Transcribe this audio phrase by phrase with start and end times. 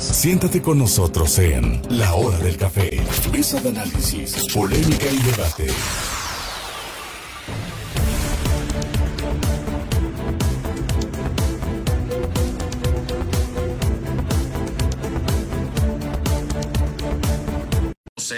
[0.00, 3.04] Siéntate con nosotros en La Hora del Café.
[3.32, 5.66] Mesa de análisis, polémica y debate.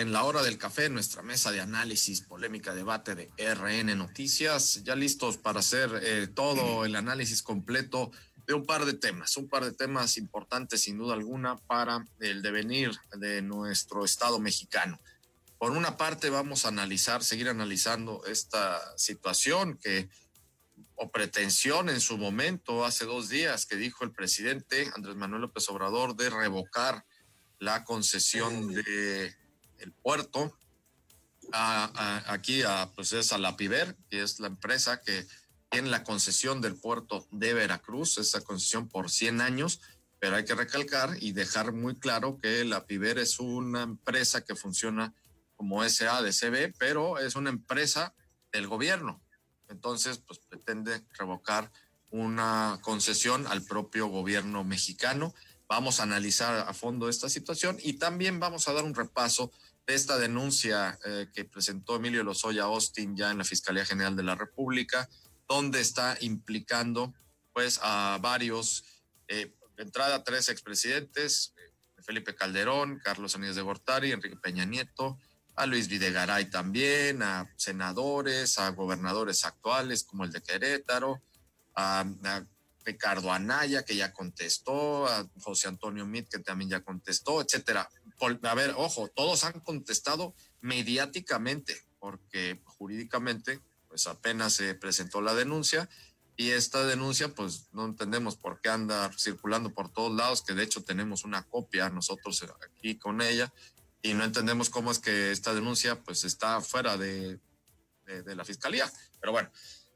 [0.00, 4.96] en la hora del café, nuestra mesa de análisis, polémica, debate de RN Noticias, ya
[4.96, 8.10] listos para hacer eh, todo el análisis completo
[8.50, 12.42] de un par de temas, un par de temas importantes sin duda alguna para el
[12.42, 15.00] devenir de nuestro Estado mexicano.
[15.56, 20.08] Por una parte vamos a analizar, seguir analizando esta situación que
[20.96, 25.68] o pretensión en su momento hace dos días que dijo el presidente Andrés Manuel López
[25.68, 27.04] Obrador de revocar
[27.60, 29.32] la concesión de
[29.78, 30.58] el puerto
[31.52, 35.24] aquí a, pues es a la Piver, que es la empresa que
[35.70, 39.80] tiene la concesión del puerto de Veracruz, esa concesión por 100 años,
[40.18, 44.56] pero hay que recalcar y dejar muy claro que la Piver es una empresa que
[44.56, 45.14] funciona
[45.54, 48.14] como SADCB, pero es una empresa
[48.52, 49.22] del gobierno.
[49.68, 51.70] Entonces, pues pretende revocar
[52.10, 55.32] una concesión al propio gobierno mexicano.
[55.68, 59.52] Vamos a analizar a fondo esta situación y también vamos a dar un repaso
[59.86, 64.34] esta denuncia eh, que presentó Emilio Lozoya Austin ya en la Fiscalía General de la
[64.34, 65.08] República,
[65.50, 67.12] donde está implicando
[67.52, 68.84] pues a varios,
[69.26, 75.18] eh, de entrada tres expresidentes, eh, Felipe Calderón, Carlos Aníbal de Gortari, Enrique Peña Nieto,
[75.56, 81.20] a Luis Videgaray también, a senadores, a gobernadores actuales como el de Querétaro,
[81.74, 82.04] a,
[82.84, 87.90] Ricardo Anaya, que ya contestó, a José Antonio Mit, que también ya contestó, etcétera.
[88.42, 93.60] A ver, ojo, todos han contestado mediáticamente, porque jurídicamente,
[93.90, 95.90] pues apenas se presentó la denuncia
[96.36, 100.62] y esta denuncia, pues no entendemos por qué anda circulando por todos lados, que de
[100.62, 103.52] hecho tenemos una copia nosotros aquí con ella
[104.00, 107.38] y no entendemos cómo es que esta denuncia, pues está fuera de,
[108.06, 108.90] de la fiscalía.
[109.20, 109.50] Pero bueno,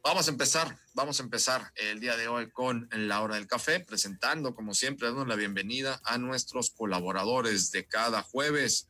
[0.06, 3.80] Vamos a empezar, vamos a empezar el día de hoy con la hora del café,
[3.80, 8.86] presentando como siempre, dando la bienvenida a nuestros colaboradores de cada jueves.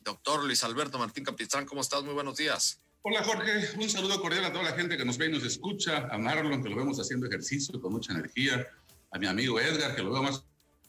[0.00, 2.04] Doctor Luis Alberto Martín Capistrán, ¿cómo estás?
[2.04, 2.80] Muy buenos días.
[3.06, 6.08] Hola Jorge, un saludo cordial a toda la gente que nos ve y nos escucha,
[6.10, 8.66] a Marlon que lo vemos haciendo ejercicio con mucha energía,
[9.10, 10.42] a mi amigo Edgar que lo veo más,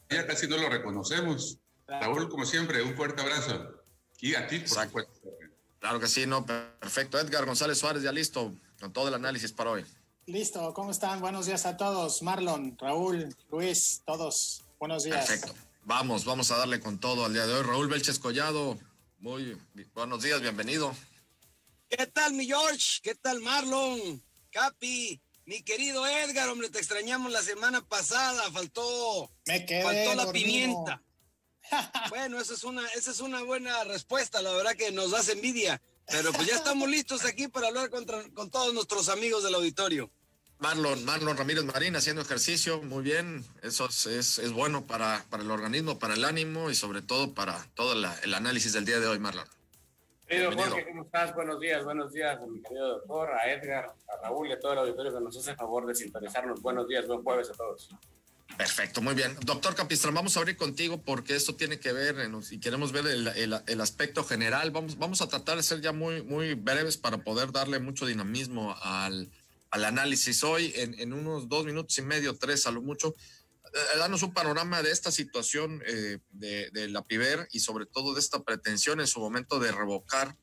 [0.08, 1.58] ya casi no lo reconocemos.
[1.86, 3.68] Raúl, como siempre, un fuerte abrazo.
[4.18, 5.12] Y a ti, por supuesto.
[5.78, 7.18] Claro que sí, no, perfecto.
[7.18, 9.84] Edgar González Suárez, ya listo con todo el análisis para hoy.
[10.24, 11.20] Listo, ¿cómo están?
[11.20, 12.22] Buenos días a todos.
[12.22, 14.64] Marlon, Raúl, Luis, todos.
[14.78, 15.26] Buenos días.
[15.26, 15.54] Perfecto.
[15.84, 17.62] Vamos, vamos a darle con todo al día de hoy.
[17.62, 18.78] Raúl Belches Collado,
[19.18, 19.58] muy
[19.94, 20.96] buenos días, bienvenido.
[21.88, 23.00] ¿Qué tal, mi George?
[23.02, 24.22] ¿Qué tal, Marlon?
[24.50, 30.32] Capi, mi querido Edgar, hombre, te extrañamos la semana pasada, faltó, Me quedé faltó la
[30.32, 31.02] pimienta.
[32.10, 35.80] bueno, esa es una, esa es una buena respuesta, la verdad que nos das envidia.
[36.08, 40.10] Pero pues ya estamos listos aquí para hablar con todos nuestros amigos del auditorio.
[40.58, 45.50] Marlon, Marlon Ramírez Marín haciendo ejercicio, muy bien, eso es, es, bueno para, para, el
[45.50, 49.18] organismo, para el ánimo y sobre todo para todo el análisis del día de hoy,
[49.18, 49.46] Marlon.
[50.26, 51.32] Querido Jorge, ¿cómo estás?
[51.36, 54.72] Buenos días, buenos días a mi querido doctor, a Edgar, a Raúl y a todo
[54.72, 56.60] el auditorio que nos hace favor de sintonizarnos.
[56.60, 57.90] Buenos días, buen jueves a todos.
[58.58, 59.36] Perfecto, muy bien.
[59.44, 62.16] Doctor Capistrán, vamos a abrir contigo porque esto tiene que ver,
[62.50, 64.72] y queremos ver el, aspecto general.
[64.72, 68.74] Vamos, vamos a tratar de ser ya muy, muy breves para poder darle mucho dinamismo
[68.82, 69.30] al,
[69.70, 73.14] análisis hoy en, unos dos minutos y medio, tres a lo mucho.
[73.74, 78.20] Eh, danos un panorama de esta situación eh, de, la PIBER y sobre todo de
[78.20, 80.36] esta pretensión en su momento de revocar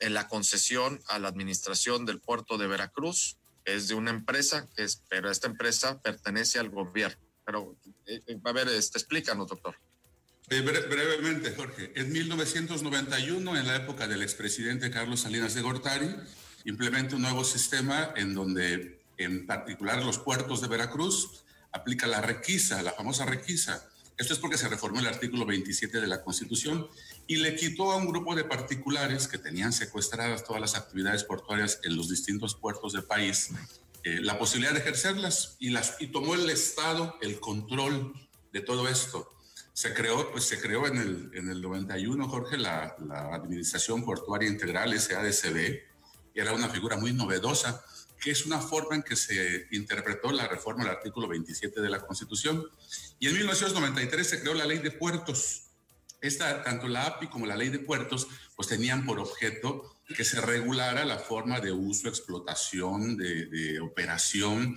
[0.00, 4.84] eh, la concesión a la administración del puerto de Veracruz es de una empresa, que
[4.84, 7.20] es, pero esta empresa pertenece al gobierno.
[7.44, 9.76] Pero, eh, a ver, este, explícanos, doctor.
[10.48, 11.92] Brevemente, Jorge.
[11.94, 16.16] En 1991, en la época del expresidente Carlos Salinas de Gortari,
[16.64, 22.82] implementa un nuevo sistema en donde, en particular, los puertos de Veracruz aplica la requisa,
[22.82, 23.88] la famosa requisa.
[24.16, 26.88] Esto es porque se reformó el artículo 27 de la Constitución
[27.26, 31.80] y le quitó a un grupo de particulares que tenían secuestradas todas las actividades portuarias
[31.84, 33.50] en los distintos puertos del país
[34.02, 38.14] eh, la posibilidad de ejercerlas y, las, y tomó el Estado el control
[38.50, 39.30] de todo esto.
[39.74, 44.48] Se creó, pues se creó en el, en el 91, Jorge, la, la Administración Portuaria
[44.48, 45.80] Integral, SADCB,
[46.34, 47.84] era una figura muy novedosa,
[48.20, 52.00] que es una forma en que se interpretó la reforma del artículo 27 de la
[52.00, 52.64] Constitución.
[53.18, 55.70] Y en 1993 se creó la Ley de Puertos,
[56.20, 60.40] esta, tanto la API como la ley de puertos, pues tenían por objeto que se
[60.40, 64.76] regulara la forma de uso, explotación, de, operación,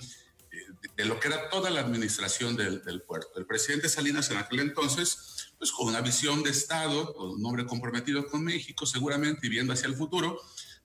[0.51, 0.57] eh,
[0.95, 3.39] de lo que era toda la administración del, puerto.
[3.39, 7.65] El presidente Salinas en aquel entonces, pues con una visión de Estado, con un hombre
[7.65, 10.39] comprometido con México seguramente y viendo hacia el futuro,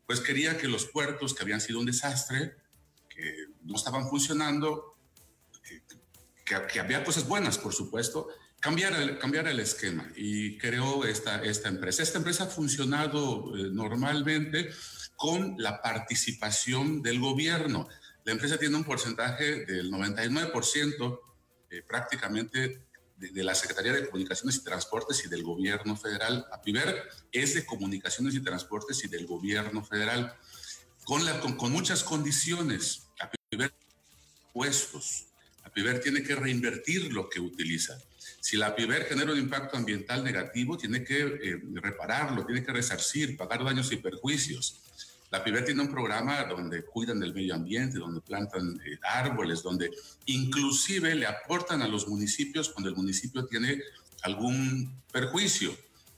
[0.08, 2.56] pues quería que los puertos que habían sido un desastre,
[3.10, 4.96] que no estaban funcionando,
[5.62, 5.82] que,
[6.46, 8.26] que, que había cosas buenas, por supuesto,
[8.58, 12.02] cambiar el, cambiar el esquema y creó esta, esta empresa.
[12.02, 14.70] Esta empresa ha funcionado eh, normalmente
[15.14, 17.86] con la participación del gobierno.
[18.24, 21.20] La empresa tiene un porcentaje del 99%
[21.68, 22.87] eh, prácticamente
[23.18, 26.46] de, la Secretaría de Comunicaciones y Transportes y del gobierno federal.
[26.52, 30.34] APIVER es de Comunicaciones y Transportes y del gobierno federal,
[31.04, 33.08] con, la, con, muchas condiciones.
[33.18, 33.72] APIVER
[34.52, 35.26] puestos.
[35.64, 37.98] APIVER tiene que reinvertir lo que utiliza.
[38.40, 43.36] Si la PIBER genera un impacto ambiental negativo, tiene que eh, repararlo, tiene que resarcir,
[43.36, 44.80] pagar daños y perjuicios.
[45.30, 49.90] La PIBER tiene un programa donde cuidan del medio ambiente, donde plantan eh, árboles, donde
[50.24, 53.82] inclusive le aportan a los municipios cuando el municipio tiene
[54.22, 55.76] algún perjuicio.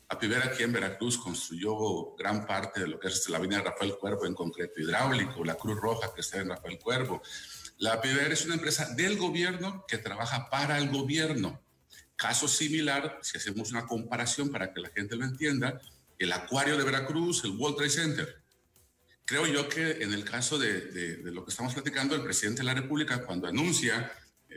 [0.08, 3.96] La PIBER aquí en Veracruz construyó gran parte de lo que es la avenida Rafael
[3.96, 7.22] Cuervo en concreto hidráulico, la Cruz Roja que está en Rafael Cuervo.
[7.78, 11.60] La PIBER es una empresa del gobierno que trabaja para el gobierno.
[12.14, 15.80] Caso similar, si hacemos una comparación para que la gente lo entienda,
[16.18, 18.39] el Acuario de Veracruz, el World Trade Center.
[19.30, 22.62] Creo yo que en el caso de, de, de lo que estamos platicando, el presidente
[22.62, 24.10] de la República, cuando anuncia
[24.48, 24.56] eh,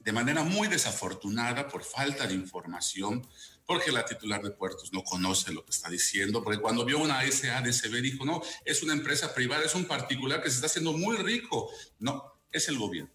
[0.00, 3.24] de manera muy desafortunada, por falta de información,
[3.64, 7.22] porque la titular de puertos no conoce lo que está diciendo, porque cuando vio una
[7.22, 11.16] SADCB dijo, no, es una empresa privada, es un particular que se está haciendo muy
[11.18, 11.70] rico.
[12.00, 13.12] No, es el gobierno.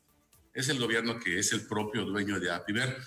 [0.53, 2.97] Es el gobierno que es el propio dueño de Apiver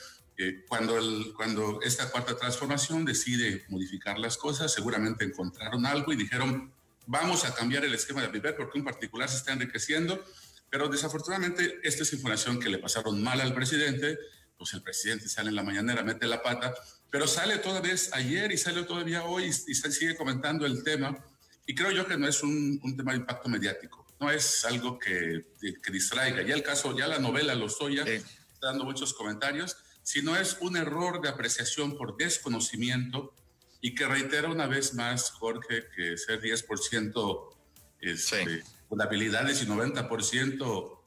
[0.69, 6.73] cuando, el, cuando esta cuarta transformación decide modificar las cosas, seguramente encontraron algo y dijeron,
[7.11, 10.25] vamos a cambiar el esquema de Apiver porque un particular se está enriqueciendo,
[10.71, 14.17] pero desafortunadamente esta es información que le pasaron mal al presidente,
[14.57, 16.73] pues el presidente sale en la mañanera, mete la pata,
[17.11, 21.19] pero sale todavía ayer y sale todavía hoy y, y se sigue comentando el tema,
[21.67, 24.97] y creo yo que no es un, un tema de impacto mediático, no es algo
[24.97, 28.13] que, que, distraiga, ya el caso, ya la novela lo soy, ya sí.
[28.13, 33.35] está dando muchos comentarios, sino es un error de apreciación por desconocimiento
[33.81, 37.55] y que reitera una vez más, Jorge, que ser 10%
[38.01, 38.71] este, sí.
[38.89, 40.99] con habilidades y 90%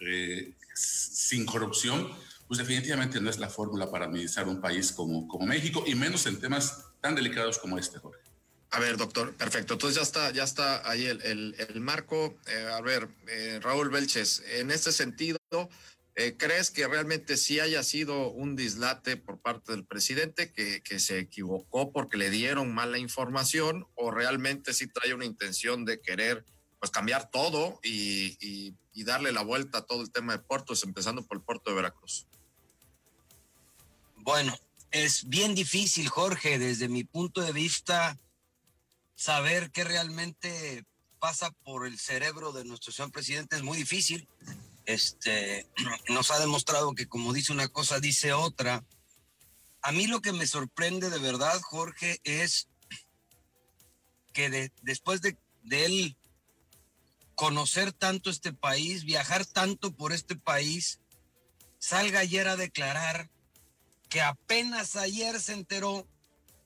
[0.00, 2.10] eh, sin corrupción,
[2.48, 6.26] pues definitivamente no es la fórmula para administrar un país como, como México y menos
[6.26, 8.20] en temas tan delicados como este, Jorge.
[8.72, 9.74] A ver, doctor, perfecto.
[9.74, 12.36] Entonces ya está, ya está ahí el, el, el marco.
[12.46, 15.38] Eh, a ver, eh, Raúl Belches, en este sentido,
[16.16, 21.18] eh, ¿Crees que realmente sí haya sido un dislate por parte del presidente, que, se
[21.18, 26.44] equivocó porque le dieron mala información o realmente sí trae una intención de querer
[26.78, 30.82] pues cambiar todo y, y, y darle la vuelta a todo el tema de puertos,
[30.82, 32.26] empezando por el puerto de Veracruz?
[34.16, 34.58] Bueno,
[34.90, 38.18] es bien difícil, Jorge, desde mi punto de vista,
[39.14, 40.84] saber qué realmente
[41.18, 43.56] pasa por el cerebro de nuestro señor presidente.
[43.56, 44.26] Es muy difícil
[44.86, 45.66] este,
[46.08, 48.84] nos ha demostrado que como dice una cosa, dice otra.
[49.82, 52.68] A mí lo que me sorprende de verdad, Jorge, es
[54.32, 56.16] que de, después de, de, él
[57.34, 61.00] conocer tanto este país, viajar tanto por este país,
[61.78, 63.30] salga ayer a declarar
[64.10, 66.06] que apenas ayer se enteró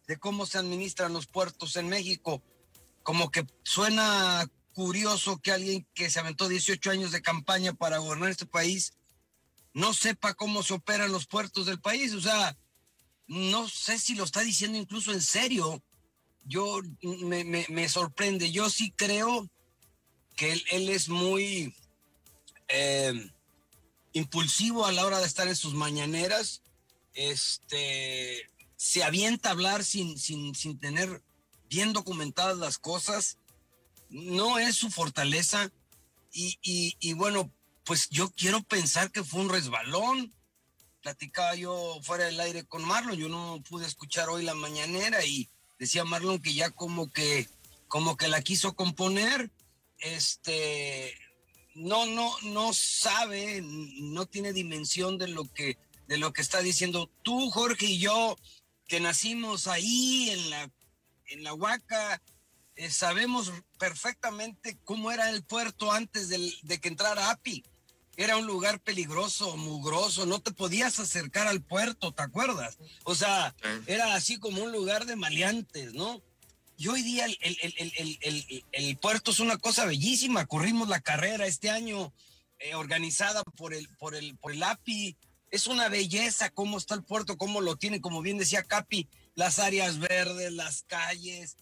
[0.07, 2.43] de cómo se administran los puertos en México.
[3.03, 8.31] Como que suena curioso que alguien que se aventó 18 años de campaña para gobernar
[8.31, 8.93] este país
[9.73, 12.13] no sepa cómo se operan los puertos del país.
[12.13, 12.57] O sea,
[13.27, 15.83] no sé si lo está diciendo incluso en serio.
[16.45, 18.53] Yo me, me, sorprende.
[18.53, 19.49] Yo sí creo
[20.37, 21.75] que él, él es muy
[22.69, 23.31] eh,
[24.13, 26.63] impulsivo a la hora de estar en sus mañaneras.
[27.15, 31.23] Este se avienta a hablar sin, sin, sin tener
[31.71, 33.39] bien documentadas las cosas
[34.11, 35.71] no es su fortaleza.
[36.33, 36.59] Y,
[37.01, 37.53] y, bueno,
[37.85, 40.33] pues yo quiero pensar que fue un resbalón.
[41.01, 45.51] Platicaba yo fuera del aire con Marlon, yo no pude escuchar hoy la mañanera y
[45.79, 47.47] decía Marlon que ya como que,
[47.89, 49.51] como que la quiso componer,
[49.99, 51.15] este,
[51.75, 55.77] no, no, no sabe, no tiene dimensión de lo que,
[56.09, 57.11] de lo que está diciendo.
[57.23, 58.37] Tú, Jorge y yo,
[58.87, 60.71] que nacimos ahí en la,
[61.27, 62.23] en la Huaca,
[62.77, 67.65] eh, sabemos perfectamente cómo era el puerto antes del, de que entrara API.
[68.17, 72.79] Era un lugar peligroso, mugroso, no te podías acercar al puerto, ¿te acuerdas?
[73.03, 73.69] O sea, sí.
[73.87, 76.23] era así como un lugar de maleantes, ¿no?
[76.77, 81.47] Y hoy día el, el, el, el, puerto es una cosa bellísima, corrimos la carrera
[81.47, 82.13] este año,
[82.59, 85.17] eh, organizada por el, por, el, por el API.
[85.51, 89.59] Es una belleza cómo está el puerto, cómo lo tiene, como bien decía Capi, las
[89.59, 91.57] áreas verdes, las calles.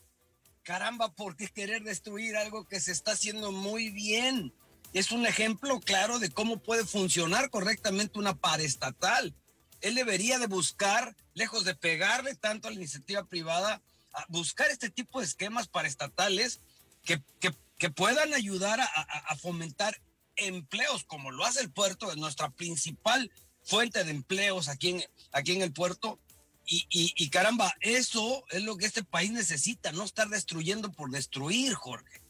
[0.62, 4.54] Caramba, ¿por qué querer destruir algo que se está haciendo muy bien?
[4.92, 9.34] Es un ejemplo claro de cómo puede funcionar correctamente una paraestatal.
[9.80, 13.82] Él debería de buscar, lejos de pegarle tanto a la iniciativa privada,
[14.28, 16.60] buscar este tipo de esquemas paraestatales
[17.04, 17.52] que, que,
[17.90, 20.00] puedan ayudar a, a, fomentar
[20.36, 23.28] empleos, como lo hace el puerto, es nuestra principal
[23.64, 26.20] fuente de empleos aquí en, aquí en el puerto.
[26.66, 31.10] Y, y, y, caramba, eso es lo que este país necesita, no estar destruyendo por
[31.10, 32.20] destruir, Jorge.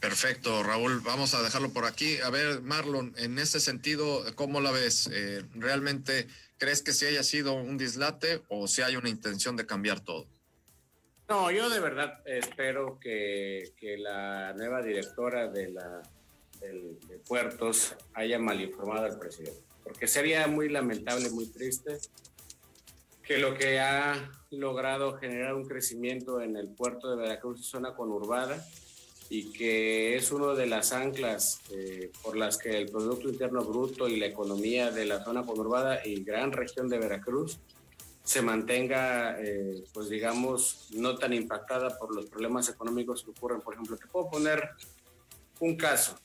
[0.00, 1.00] Perfecto, Raúl.
[1.00, 2.18] Vamos a dejarlo por aquí.
[2.18, 5.08] A ver, Marlon, en ese sentido, ¿cómo la ves?
[5.12, 6.26] Eh, ¿Realmente
[6.58, 10.26] crees que si haya sido un dislate o si hay una intención de cambiar todo?
[11.28, 16.02] No, yo de verdad espero que, que la nueva directora de, la,
[16.60, 21.98] de puertos haya mal informado al presidente, porque sería muy lamentable, muy triste
[23.26, 28.64] que lo que ha logrado generar un crecimiento en el puerto de Veracruz, zona conurbada,
[29.30, 34.06] y que es una de las anclas eh, por las que el Producto Interno Bruto
[34.06, 37.58] y la economía de la zona conurbada y gran región de Veracruz
[38.22, 43.60] se mantenga, eh, pues digamos, no tan impactada por los problemas económicos que ocurren.
[43.60, 44.70] Por ejemplo, te puedo poner
[45.60, 46.18] un caso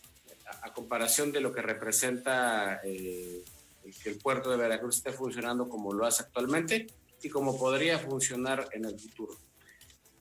[0.62, 3.44] a, comparación de lo que representa eh,
[3.92, 6.88] que el puerto de Veracruz esté funcionando como lo hace actualmente
[7.22, 9.36] y como podría funcionar en el futuro.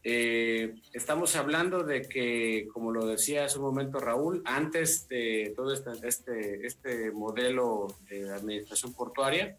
[0.05, 5.73] Eh, estamos hablando de que, como lo decía hace un momento Raúl, antes de todo
[5.73, 9.57] este, este, este modelo de administración portuaria,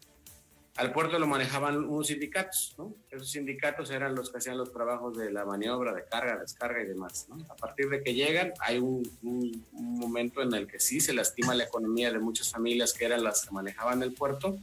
[0.80, 2.94] al puerto lo manejaban unos sindicatos, ¿no?
[3.10, 6.86] Esos sindicatos eran los que hacían los trabajos de la maniobra, de carga, descarga y
[6.86, 7.36] demás, ¿no?
[7.50, 11.54] A partir de que llegan, hay un, un, momento en el que sí se lastima
[11.54, 14.58] la economía de muchas familias que eran las que manejaban el puerto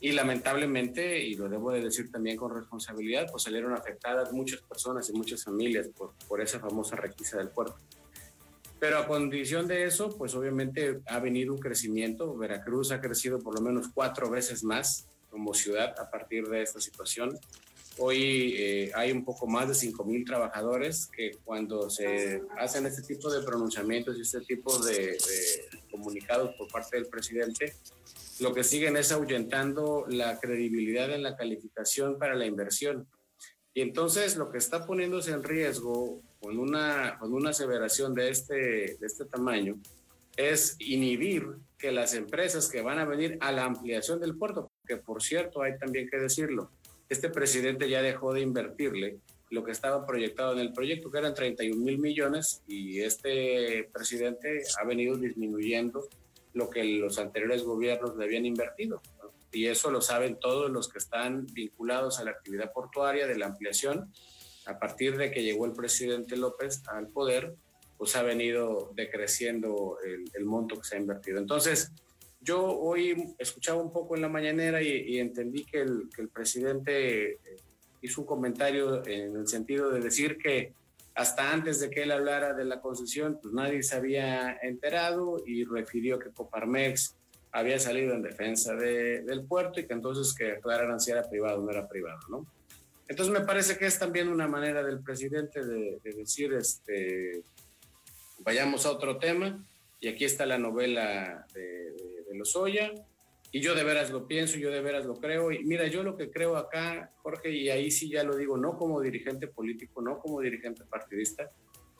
[0.00, 5.10] y lamentablemente, y lo debo de decir también con responsabilidad, pues salieron afectadas muchas personas
[5.10, 7.76] y muchas familias por, por esa famosa requisa del puerto.
[8.80, 12.34] Pero a condición de eso, pues obviamente ha venido un crecimiento.
[12.34, 16.80] Veracruz ha crecido por lo menos cuatro veces más como ciudad a partir de esta
[16.80, 17.38] situación.
[17.98, 23.02] Hoy eh, hay un poco más de 5 mil trabajadores que cuando se hacen este
[23.02, 27.74] tipo de pronunciamientos y este tipo de, de comunicados por parte del presidente,
[28.38, 33.08] lo que siguen es ahuyentando la credibilidad en la calificación para la inversión.
[33.74, 38.54] Y entonces lo que está poniéndose en riesgo con una, con una aseveración de este,
[38.54, 39.80] de este tamaño
[40.36, 41.46] es inhibir
[41.78, 45.62] que las empresas que van a venir a la ampliación del puerto, que por cierto
[45.62, 46.70] hay también que decirlo,
[47.08, 49.18] este presidente ya dejó de invertirle
[49.50, 54.62] lo que estaba proyectado en el proyecto, que eran 31 mil millones, y este presidente
[54.80, 56.06] ha venido disminuyendo
[56.52, 59.00] lo que los anteriores gobiernos le habían invertido.
[59.50, 63.46] Y eso lo saben todos los que están vinculados a la actividad portuaria de la
[63.46, 64.12] ampliación.
[64.66, 67.54] A partir de que llegó el presidente López al poder,
[67.96, 69.98] pues ha venido decreciendo
[70.34, 71.38] el, monto que se ha invertido.
[71.38, 71.90] Entonces,
[72.48, 77.32] yo hoy escuchaba un poco en la mañanera y, entendí que el, que el presidente
[77.32, 77.38] eh,
[78.00, 80.72] hizo un comentario en el sentido de decir que
[81.14, 85.64] hasta antes de que él hablara de la concesión, pues nadie se había enterado y
[85.64, 87.16] refirió que Coparmex
[87.52, 91.64] había salido en defensa del puerto y que entonces que aclararan si era privado o
[91.64, 92.46] no era privado, ¿no?
[93.08, 97.42] Entonces me parece que es también una manera del presidente de, decir, este,
[98.38, 99.62] vayamos a otro tema
[100.00, 102.92] y aquí está la novela de, de, de Lozoya,
[103.50, 105.50] y yo de veras lo pienso, yo de veras lo creo.
[105.50, 108.76] Y mira, yo lo que creo acá, Jorge, y ahí sí ya lo digo, no
[108.76, 111.50] como dirigente político, no como dirigente partidista,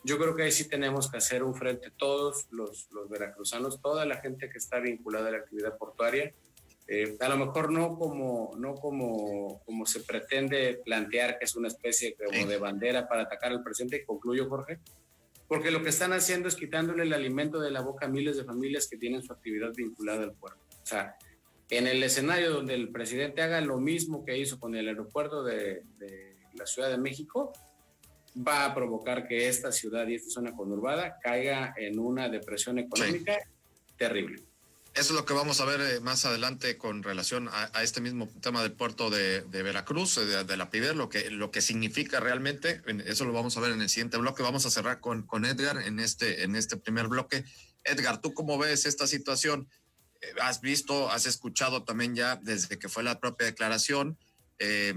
[0.04, 4.06] yo creo que ahí sí tenemos que hacer un frente todos los, los veracruzanos, toda
[4.06, 6.32] la gente que está vinculada a la actividad portuaria.
[6.86, 11.68] Eh, a lo mejor no como, no como, como se pretende plantear que es una
[11.68, 14.78] especie como de bandera para atacar al presidente, y concluyo, Jorge,
[15.48, 18.44] porque lo que están haciendo es quitándole el alimento de la boca a miles de
[18.44, 20.60] familias que tienen su actividad vinculada al puerto.
[20.82, 21.16] O sea,
[21.70, 25.82] en el escenario donde el presidente haga lo mismo que hizo con el aeropuerto de,
[26.54, 27.52] la Ciudad de México,
[28.36, 33.36] va a provocar que esta ciudad y esta zona conurbada caiga en una depresión económica
[33.96, 34.47] terrible.
[34.94, 38.28] Eso es lo que vamos a ver eh, más adelante con relación a, este mismo
[38.40, 42.82] tema del puerto de, Veracruz, eh, de, la PIDER, lo que, lo que significa realmente.
[43.06, 44.42] Eso lo vamos a ver en el siguiente bloque.
[44.42, 47.44] Vamos a cerrar con, con Edgar en este, en este primer bloque.
[47.84, 49.68] Edgar, ¿tú cómo ves esta situación?
[50.20, 54.18] Eh, has visto, has escuchado también ya desde que fue la propia declaración.
[54.58, 54.94] Eh,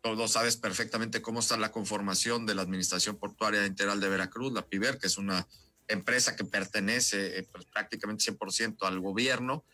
[0.00, 4.66] todo sabes perfectamente cómo está la conformación de la Administración Portuaria Integral de Veracruz, la
[4.66, 5.46] PIBER, que es una
[5.90, 9.64] empresa que pertenece eh, pues, prácticamente 100% al gobierno.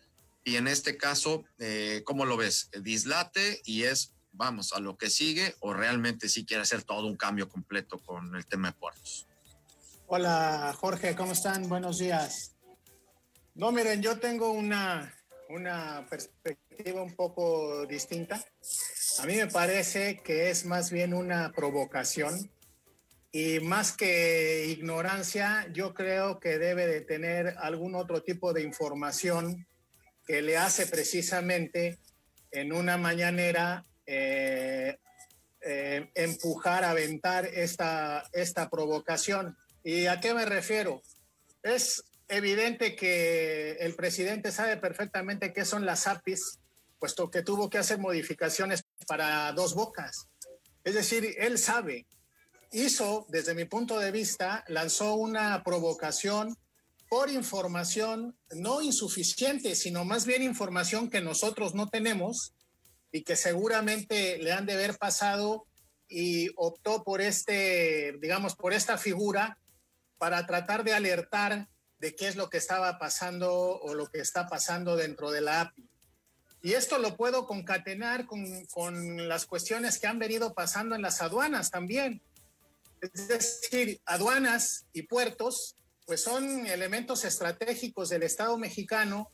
[0.44, 2.70] Y en este caso, eh, ¿cómo lo ves?
[2.80, 7.16] ¿Dislate y es, vamos, a lo que sigue o realmente sí quiere hacer todo un
[7.16, 9.26] cambio completo con el tema de puertos?
[10.06, 11.68] Hola Jorge, ¿cómo están?
[11.68, 12.54] Buenos días.
[13.56, 15.12] No, miren, yo tengo una,
[15.48, 18.44] una perspectiva un poco distinta.
[19.18, 22.50] A mí me parece que es más bien una provocación
[23.38, 29.66] y más que ignorancia, yo creo que debe de tener algún otro tipo de información
[30.26, 31.98] que le hace precisamente
[32.50, 34.96] en una mañanera eh,
[35.60, 39.54] eh, empujar, aventar esta, esta provocación.
[39.84, 41.02] ¿Y a qué me refiero?
[41.62, 46.58] Es evidente que el presidente sabe perfectamente qué son las APIs,
[46.98, 50.26] puesto que tuvo que hacer modificaciones para dos bocas.
[50.84, 52.06] Es decir, él sabe
[52.76, 56.56] hizo, desde mi punto de vista, lanzó una provocación
[57.08, 62.52] por información no insuficiente, sino más bien información que nosotros no tenemos
[63.12, 65.66] y que seguramente le han de haber pasado
[66.08, 69.58] y optó por este, digamos, por esta figura
[70.18, 71.68] para tratar de alertar
[71.98, 75.62] de qué es lo que estaba pasando o lo que está pasando dentro de la
[75.62, 75.88] API.
[76.62, 81.22] Y esto lo puedo concatenar con, con las cuestiones que han venido pasando en las
[81.22, 82.22] aduanas también.
[83.12, 89.30] Es decir, aduanas y puertos, pues son elementos estratégicos del Estado mexicano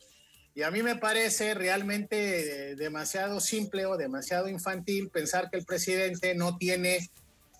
[0.54, 6.34] y a mí me parece realmente demasiado simple o demasiado infantil pensar que el presidente
[6.34, 7.10] no tiene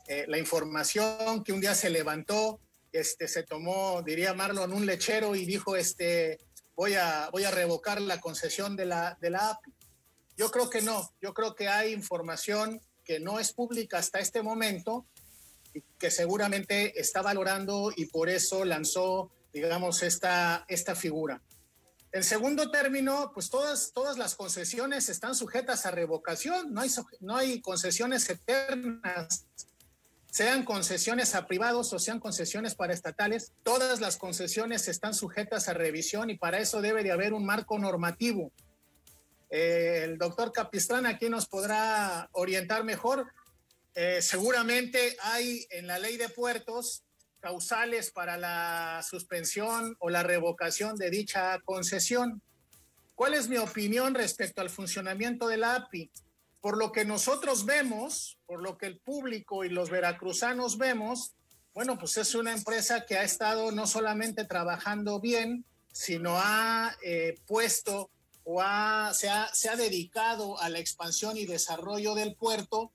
[0.09, 2.61] eh, la información, que un día se levantó,
[2.92, 6.38] este, se tomó, diría Marlon, un lechero y dijo, este,
[6.75, 9.73] voy a, voy a revocar la concesión de la, de la API.
[10.37, 14.42] Yo creo que no, yo creo que hay información que no es pública hasta este
[14.42, 15.07] momento
[15.99, 21.43] que seguramente está valorando y por eso lanzó, digamos, esta, esta figura.
[22.12, 27.37] En segundo término, pues todas, todas las concesiones están sujetas a revocación, no hay, no
[27.37, 29.47] hay concesiones eternas,
[30.31, 35.75] sean concesiones a privados o sean concesiones para estatales, todas las concesiones están sujetas a
[35.75, 38.53] revisión y para eso debe de haber un marco normativo.
[39.51, 43.27] Eh, el doctor Capistrán aquí nos podrá orientar mejor,
[43.94, 47.05] eh, seguramente hay en la ley de puertos
[47.40, 52.40] causales para la suspensión o la revocación de dicha concesión.
[53.14, 56.11] ¿Cuál es mi opinión respecto al funcionamiento de la API?
[56.61, 61.35] Por lo que nosotros vemos, por lo que el público y los veracruzanos vemos,
[61.74, 67.35] bueno, pues es una empresa que ha estado no solamente trabajando bien, sino ha eh,
[67.46, 68.11] puesto
[68.44, 68.62] o
[69.12, 72.92] se, ha, se ha dedicado a la expansión y desarrollo del puerto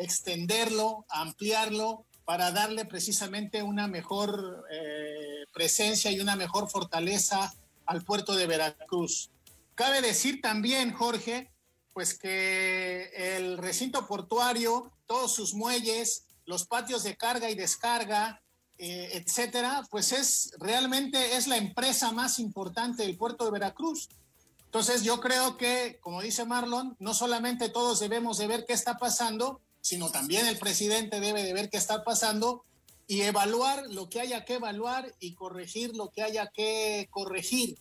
[0.00, 7.52] extenderlo, ampliarlo para darle precisamente una mejor eh, presencia y una mejor fortaleza
[7.86, 9.30] al puerto de Veracruz.
[9.74, 11.50] Cabe decir también, Jorge,
[11.92, 18.40] pues que el recinto portuario, todos sus muelles, los patios de carga y descarga,
[18.78, 24.08] eh, etcétera, pues es realmente es la empresa más importante del puerto de Veracruz.
[24.64, 28.96] Entonces yo creo que, como dice Marlon, no solamente todos debemos de ver qué está
[28.98, 32.64] pasando, sino también el presidente debe de ver qué está pasando
[33.06, 37.78] y evaluar lo que haya que evaluar y corregir lo que haya que corregir.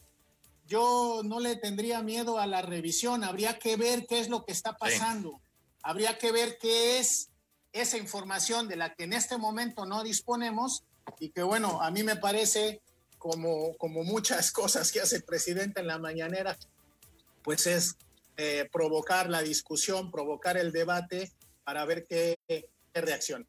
[0.66, 4.52] Yo no le tendría miedo a la revisión, habría que ver qué es lo que
[4.52, 5.40] está pasando,
[5.84, 7.30] habría que ver qué es
[7.74, 10.84] esa información de la que en este momento no disponemos
[11.20, 12.82] y que bueno, a mí me parece
[13.18, 16.58] como, como muchas cosas que hace el presidente en la mañanera,
[17.44, 17.96] pues es
[18.38, 21.32] eh, provocar la discusión, provocar el debate
[21.70, 22.36] para ver qué,
[22.96, 23.48] reacción.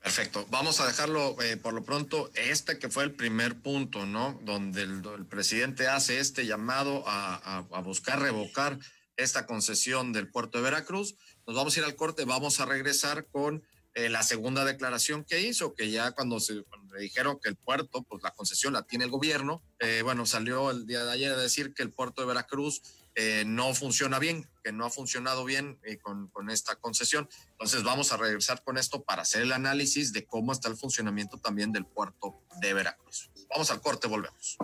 [0.00, 0.46] Perfecto.
[0.48, 4.38] Vamos a dejarlo eh, por lo pronto, este que fue el primer punto, ¿no?
[4.44, 8.78] Donde el, presidente hace este llamado a, buscar revocar
[9.16, 11.16] esta concesión del puerto de Veracruz.
[11.48, 15.40] Nos vamos a ir al corte, vamos a regresar con eh, la segunda declaración que
[15.40, 19.06] hizo, que ya cuando se le dijeron que el puerto, pues la concesión la tiene
[19.06, 22.28] el gobierno, eh, bueno, salió el día de ayer a decir que el puerto de
[22.28, 22.82] Veracruz
[23.18, 27.28] eh, no funciona bien, que no ha funcionado bien eh, con, con, esta concesión.
[27.52, 31.38] Entonces vamos a regresar con esto para hacer el análisis de cómo está el funcionamiento
[31.38, 33.30] también del puerto de Veracruz.
[33.48, 34.58] Vamos al corte, volvemos.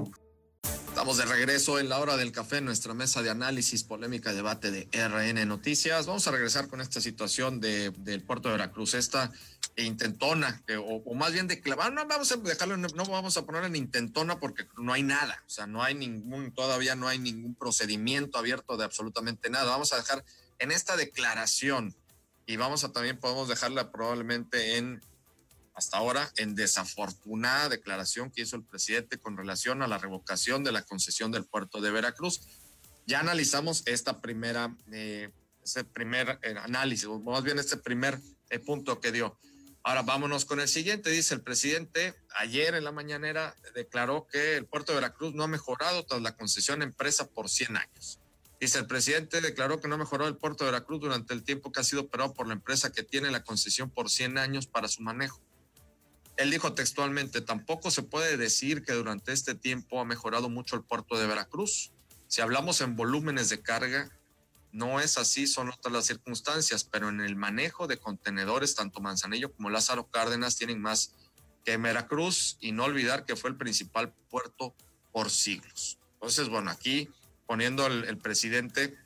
[0.93, 4.89] Estamos de regreso en la hora del café, nuestra mesa de análisis, polémica debate de
[4.93, 6.05] RN Noticias.
[6.05, 9.33] Vamos a regresar con esta situación de, del puerto de Veracruz, esta
[9.77, 13.75] intentona, o, más bien de clavar, no vamos a dejarlo, no vamos a poner en
[13.75, 18.37] intentona porque no hay nada, o sea, no hay ningún, todavía no hay ningún procedimiento
[18.37, 19.71] abierto de absolutamente nada.
[19.71, 20.23] Vamos a dejar
[20.59, 21.97] en esta declaración
[22.45, 25.01] y vamos a también podemos dejarla probablemente en
[25.75, 30.73] hasta ahora en desafortunada declaración que hizo el presidente con relación a la revocación de
[30.73, 32.41] la concesión del puerto de Veracruz.
[33.07, 35.31] Ya analizamos esta primera, eh,
[35.65, 38.19] ese primer eh, análisis, o más bien este primer
[38.51, 39.39] eh, punto que dio.
[39.85, 41.11] Ahora vámonos con el siguiente.
[41.11, 45.49] Dice el presidente, ayer en la mañanera declaró que el puerto de Veracruz no ha
[45.49, 48.21] mejorado tras la concesión empresa por 100 años.
[48.61, 51.81] Dice el presidente declaró que no mejoró el puerto de Veracruz durante el tiempo que
[51.81, 55.03] ha sido operado por la empresa que tiene la concesión por 100 años para su
[55.03, 55.41] manejo.
[56.43, 60.83] Él dijo textualmente, tampoco se puede decir que durante este tiempo ha mejorado mucho el
[60.83, 61.93] puerto de Veracruz.
[62.27, 64.11] Si hablamos en volúmenes de carga,
[64.73, 69.53] no es así, son otras las circunstancias, pero en el manejo de contenedores, tanto Manzanillo
[69.53, 71.15] como Lázaro Cárdenas tienen más
[71.65, 74.75] que Veracruz y no olvidar que fue el principal puerto
[75.13, 76.01] por siglos.
[76.15, 77.09] Entonces, bueno, aquí
[77.47, 78.97] poniendo el, presidente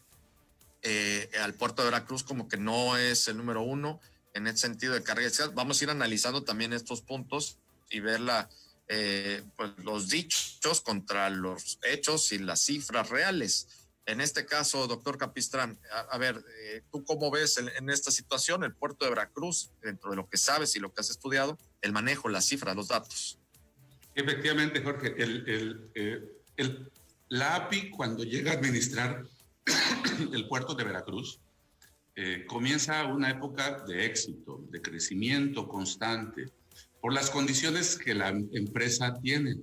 [0.81, 4.01] eh, al puerto de Veracruz como que no es el número uno
[4.37, 5.29] en el sentido de carga.
[5.55, 7.59] Vamos a ir analizando también estos puntos
[7.91, 8.49] y ver la,
[8.89, 13.69] eh, pues los dichos contra los hechos y las cifras reales.
[14.05, 18.73] En este caso, doctor Capistrán, a, ver, eh, ¿tú cómo ves en, esta situación el
[18.73, 22.29] puerto de Veracruz, dentro de lo que sabes y lo que has estudiado, el manejo,
[22.29, 23.41] las cifras, los datos?
[24.15, 26.93] Efectivamente, Jorge, el, el, eh, el,
[27.29, 29.27] la API cuando llega a administrar
[30.33, 31.41] el puerto de Veracruz,
[32.19, 36.47] eh, comienza una época de éxito, de crecimiento constante,
[36.99, 39.57] por las condiciones que la empresa tiene.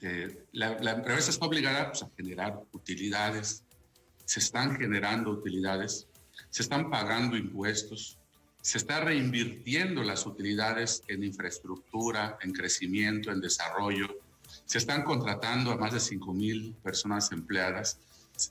[0.00, 3.64] Eh, la, empresa está obligada pues, a generar utilidades,
[4.24, 6.08] se están generando utilidades,
[6.48, 8.18] se están pagando impuestos,
[8.62, 14.08] se está reinvirtiendo las utilidades en infraestructura, en crecimiento, en desarrollo,
[14.64, 18.00] se están contratando a más de 5 mil personas empleadas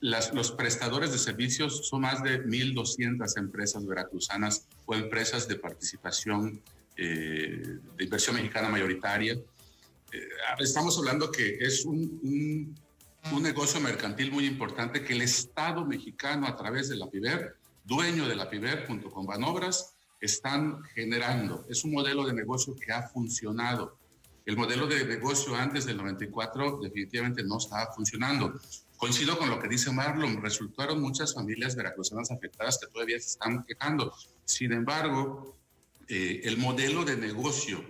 [0.01, 6.61] los prestadores de servicios son más de 1.200 empresas veracruzanas o empresas de participación
[6.95, 9.33] eh, de inversión mexicana mayoritaria.
[9.33, 10.27] Eh,
[10.59, 12.75] estamos hablando que es un,
[13.31, 18.27] un, negocio mercantil muy importante que el Estado mexicano a través de la PIBER, dueño
[18.27, 21.65] de la PIBER junto con Banobras, están generando.
[21.67, 23.97] Es un modelo de negocio que ha funcionado.
[24.45, 28.53] El modelo de negocio antes del 94 definitivamente no estaba funcionando.
[29.03, 33.65] Coincido con lo que dice Marlon, resultaron muchas familias veracruzanas afectadas que todavía se están
[33.65, 34.13] quejando.
[34.45, 35.57] Sin embargo,
[36.07, 37.83] eh, el modelo de negocio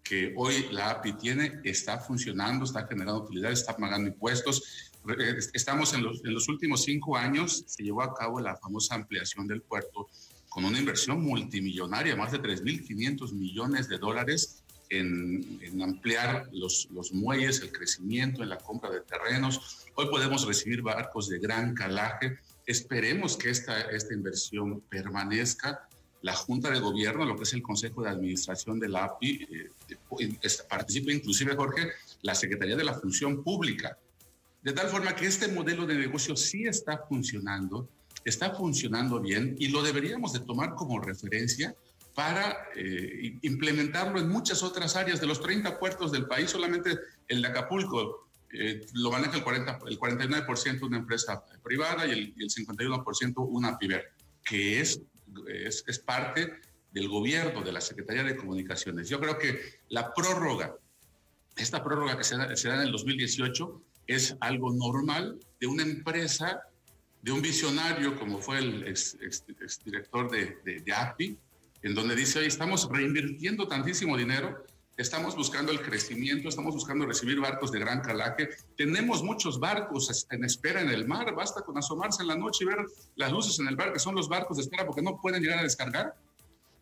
[0.00, 4.92] que hoy la API tiene está funcionando, está generando utilidades, está pagando impuestos.
[5.08, 8.94] Eh, estamos en los, en los últimos cinco años, se llevó a cabo la famosa
[8.94, 10.08] ampliación del puerto
[10.48, 17.60] con una inversión multimillonaria, más de 3.500 millones de dólares en, ampliar los, los, muelles,
[17.62, 19.86] el crecimiento en la compra de terrenos.
[19.94, 22.38] Hoy podemos recibir barcos de gran calaje.
[22.66, 25.88] Esperemos que esta, esta inversión permanezca.
[26.22, 30.50] La Junta de Gobierno, lo que es el Consejo de Administración de la API, eh,
[30.68, 33.96] participa inclusive, Jorge, la Secretaría de la Función Pública.
[34.62, 37.88] De tal forma que este modelo de negocio sí está funcionando,
[38.24, 41.74] está funcionando bien y lo deberíamos de tomar como referencia
[42.14, 45.20] para eh, implementarlo en muchas otras áreas.
[45.20, 49.78] De los 30 puertos del país, solamente el de Acapulco eh, lo maneja el, 40,
[49.86, 54.12] el 49% una empresa privada y el, el 51% una PIBER,
[54.44, 55.00] que es,
[55.46, 59.08] es, parte del gobierno, de la Secretaría de Comunicaciones.
[59.08, 60.74] Yo creo que la prórroga,
[61.56, 66.60] esta prórroga que se da en el 2018, es algo normal de una empresa,
[67.22, 69.16] de un visionario como fue el ex,
[69.84, 71.38] director de, de, de API,
[71.82, 74.64] en donde dice, hoy estamos reinvirtiendo tantísimo dinero,
[74.96, 80.44] estamos buscando el crecimiento, estamos buscando recibir barcos de gran calaje, tenemos muchos barcos en
[80.44, 82.84] espera en el mar, basta con asomarse en la noche y ver
[83.16, 85.60] las luces en el bar, que son los barcos de espera porque no pueden llegar
[85.60, 86.14] a descargar.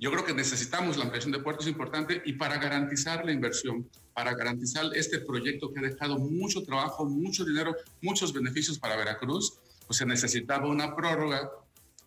[0.00, 4.34] Yo creo que necesitamos la ampliación de puertos importante y para garantizar la inversión, para
[4.34, 9.98] garantizar este proyecto que ha dejado mucho trabajo, mucho dinero, muchos beneficios para Veracruz, pues
[9.98, 11.50] se necesitaba una prórroga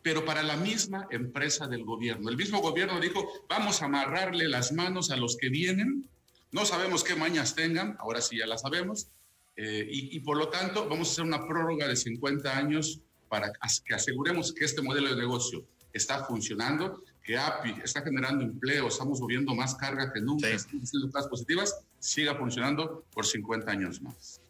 [0.03, 2.29] pero para la misma empresa del gobierno.
[2.29, 6.09] El mismo gobierno dijo, vamos a amarrarle las manos a los que vienen,
[6.51, 9.07] no sabemos qué mañas tengan, ahora sí ya las sabemos,
[9.55, 13.93] eh, y, por lo tanto vamos a hacer una prórroga de 50 años para que
[13.93, 19.53] aseguremos que este modelo de negocio está funcionando, que API está generando empleo, estamos moviendo
[19.53, 24.40] más carga que nunca, estamos haciendo cosas positivas, siga funcionando por 50 años más.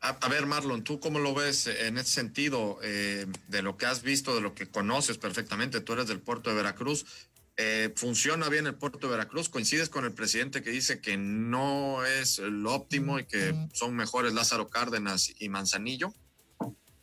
[0.00, 4.02] A, ver, Marlon, ¿tú cómo lo ves en ese sentido eh, de lo que has
[4.02, 5.80] visto, de lo que conoces perfectamente?
[5.80, 7.28] Tú eres del puerto de Veracruz.
[7.56, 9.48] Eh, ¿Funciona bien el puerto de Veracruz?
[9.48, 14.32] ¿Coincides con el presidente que dice que no es lo óptimo y que son mejores
[14.32, 16.14] Lázaro Cárdenas y Manzanillo?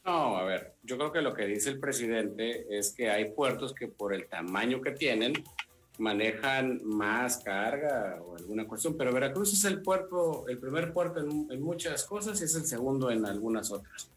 [0.05, 3.73] No, a ver, yo creo que lo que dice el presidente es que hay puertos
[3.73, 5.33] que por el tamaño que tienen
[5.97, 11.61] manejan más carga o alguna cuestión, pero Veracruz es el puerto, el primer puerto en,
[11.61, 14.09] muchas cosas y es el segundo en algunas otras.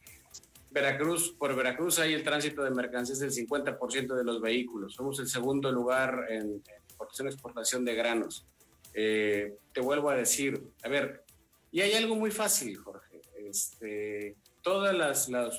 [0.70, 4.94] Veracruz, por Veracruz hay el tránsito de mercancías del 50% de los vehículos.
[4.94, 8.44] Somos el segundo lugar en, importación exportación de granos.
[8.92, 11.24] Eh, te vuelvo a decir, a ver,
[11.70, 13.20] y hay algo muy fácil, Jorge.
[13.36, 14.94] Este, todos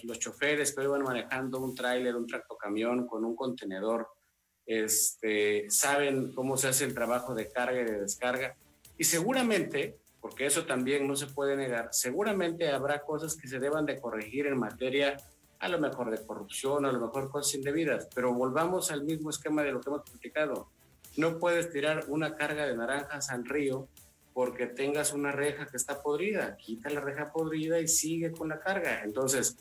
[0.04, 4.10] los choferes que van manejando un tráiler, un tractocamión con un contenedor,
[4.70, 8.56] este, saben cómo se hace el trabajo de carga y de descarga.
[9.00, 13.88] Y seguramente, porque eso también no se puede negar, seguramente habrá cosas que se deban
[13.88, 15.18] de corregir en materia
[15.58, 19.64] a lo mejor de corrupción, a lo mejor cosas indebidas, pero volvamos al mismo esquema
[19.64, 20.70] de lo que hemos platicado.
[21.18, 23.88] No puedes tirar una carga de naranjas al río
[24.34, 26.56] porque tengas una reja que está podrida.
[26.58, 29.02] Quita la reja podrida y sigue con la carga.
[29.04, 29.58] Entonces,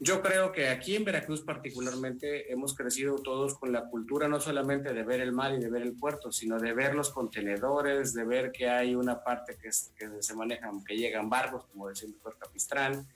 [0.00, 4.92] yo creo que aquí en Veracruz particularmente hemos crecido todos con la cultura no solamente
[4.92, 8.24] de ver el mar y de ver el puerto, sino de ver los contenedores, de
[8.24, 12.36] ver que hay una parte que, se manejan, que llegan barcos, como decía el doctor
[12.38, 13.06] Capistrán,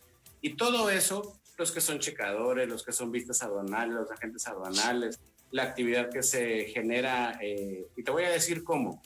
[0.41, 5.19] y todo eso, los que son checadores, los que son vistas aduanales, los agentes aduanales,
[5.51, 9.03] la actividad que se genera, eh, y te voy a decir cómo,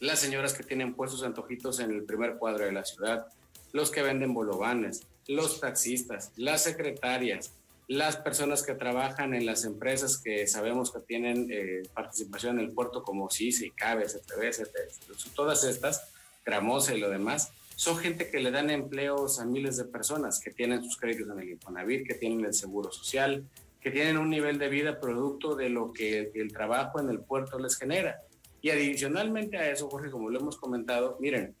[0.00, 3.26] las señoras que tienen puestos antojitos en el primer cuadro de la ciudad,
[3.72, 7.52] los que venden bolovanes, los taxistas, las secretarias,
[7.86, 12.72] las personas que trabajan en las empresas que sabemos que tienen eh, participación en el
[12.72, 14.50] puerto como CICE, CABE, CTV,
[15.34, 16.08] todas estas,
[16.44, 20.50] Gramosa y lo demás, son gente que le dan empleos a miles de personas que
[20.50, 23.44] tienen sus créditos en el Infonavit, que tienen el seguro social,
[23.80, 27.58] que tienen un nivel de vida producto de lo que el trabajo en el puerto
[27.58, 28.20] les genera.
[28.62, 31.54] Y adicionalmente a eso, Jorge, como lo hemos comentado, miren,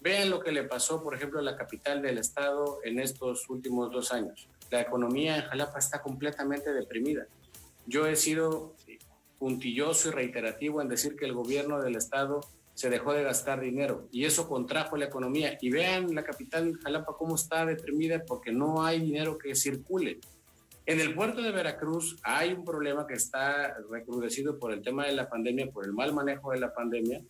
[0.00, 3.90] Vean lo que le pasó, por ejemplo, a la capital del estado en estos últimos
[3.90, 4.48] dos años.
[4.70, 7.26] La economía en Jalapa está completamente deprimida.
[7.86, 8.74] Yo he sido
[9.38, 12.40] puntilloso y reiterativo en decir que el gobierno del estado
[12.74, 15.58] se dejó de gastar dinero y eso contrajo la economía.
[15.60, 20.20] Y vean la capital Jalapa cómo está deprimida porque no hay dinero que circule.
[20.86, 25.12] En el puerto de Veracruz hay un problema que está recrudecido por el tema de
[25.12, 27.20] la pandemia, por el mal manejo de la pandemia,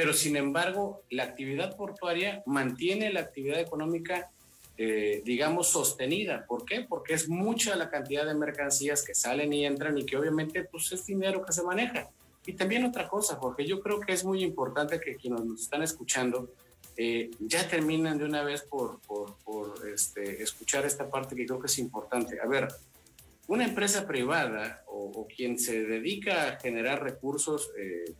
[0.00, 4.30] pero sin embargo, la actividad portuaria mantiene la actividad económica,
[4.78, 6.46] eh, digamos, sostenida.
[6.46, 6.86] ¿Por qué?
[6.88, 10.90] Porque es mucha la cantidad de mercancías que salen y entran y que obviamente pues,
[10.92, 12.08] es dinero que se maneja.
[12.46, 15.82] Y también otra cosa, porque yo creo que es muy importante que quienes nos están
[15.82, 16.48] escuchando
[16.96, 21.60] eh, ya terminen de una vez por, por, por este, escuchar esta parte que creo
[21.60, 22.40] que es importante.
[22.40, 22.68] A ver,
[23.48, 28.14] una empresa privada o, quien se dedica a generar recursos eh,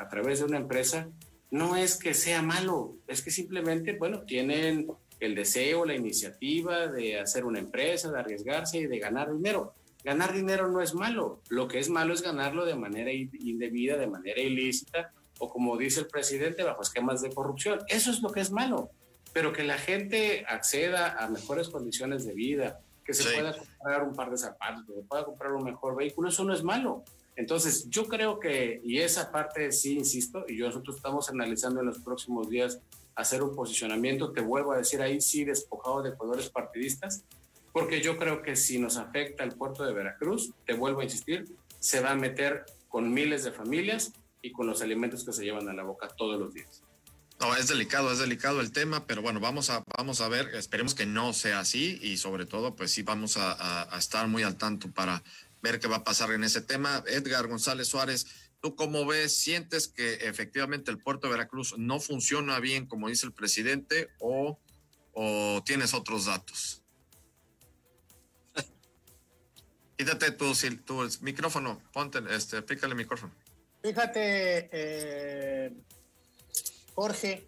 [0.00, 1.08] a través de una empresa,
[1.50, 7.20] no es que sea malo, es que simplemente, bueno, tienen el deseo, la iniciativa de
[7.20, 9.74] hacer una empresa, de arriesgarse y de ganar dinero.
[10.02, 14.06] Ganar dinero no es malo, lo que es malo es ganarlo de manera indebida, de
[14.06, 17.80] manera ilícita o como dice el presidente, bajo esquemas de corrupción.
[17.88, 18.90] Eso es lo que es malo,
[19.32, 24.14] pero que la gente acceda a mejores condiciones de vida, que se pueda comprar un
[24.14, 27.04] par de zapatos, que se pueda comprar un mejor vehículo, eso no es malo.
[27.40, 31.98] Entonces, yo creo que, y esa parte sí, insisto, y nosotros estamos analizando en los
[32.00, 32.80] próximos días
[33.14, 37.24] hacer un posicionamiento, te vuelvo a decir ahí sí despojado de colores partidistas,
[37.72, 41.46] porque yo creo que si nos afecta el puerto de Veracruz, te vuelvo a insistir,
[41.78, 45.66] se va a meter con miles de familias y con los alimentos que se llevan
[45.70, 46.82] a la boca todos los días.
[47.40, 50.94] No, es delicado, es delicado el tema, pero bueno, vamos a, vamos a ver, esperemos
[50.94, 54.58] que no sea así y sobre todo, pues sí, vamos a, a estar muy al
[54.58, 55.22] tanto para
[55.62, 57.02] ver qué va a pasar en ese tema.
[57.06, 58.26] Edgar González Suárez,
[58.60, 59.36] ¿tú cómo ves?
[59.36, 64.58] ¿Sientes que efectivamente el puerto de Veracruz no funciona bien, como dice el presidente, o,
[65.12, 66.82] o tienes otros datos?
[69.96, 70.52] Quítate tu,
[70.84, 73.34] tu micrófono, ponte, este, pícale el micrófono.
[73.82, 75.72] Fíjate, eh,
[76.94, 77.46] Jorge,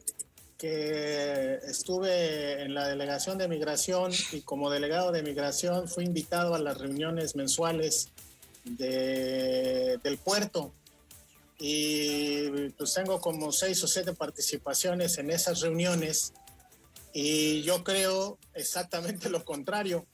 [0.63, 6.61] que estuve en la delegación de migración y como delegado de migración fui invitado a
[6.61, 8.11] las reuniones mensuales
[8.65, 10.73] de, del puerto
[11.59, 12.49] y
[12.79, 16.33] pues tengo como seis o siete participaciones en esas reuniones
[17.13, 20.07] y yo creo exactamente lo contrario.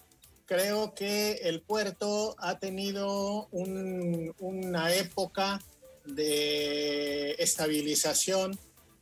[0.47, 5.61] Creo que el puerto ha tenido una época
[6.07, 8.59] de estabilización,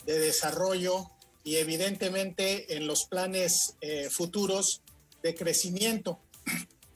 [0.07, 1.09] de desarrollo,
[1.47, 4.83] y evidentemente en los planes eh, futuros
[5.23, 6.19] de crecimiento.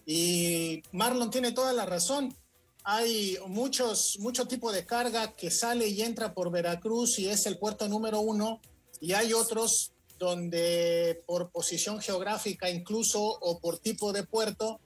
[0.05, 2.37] Y Marlon tiene toda la razón.
[2.83, 7.59] Hay muchos, mucho tipo de carga que sale y entra por Veracruz y es el
[7.59, 8.61] puerto número uno.
[9.01, 14.81] Y hay otros donde por posición geográfica incluso o por tipo de puerto,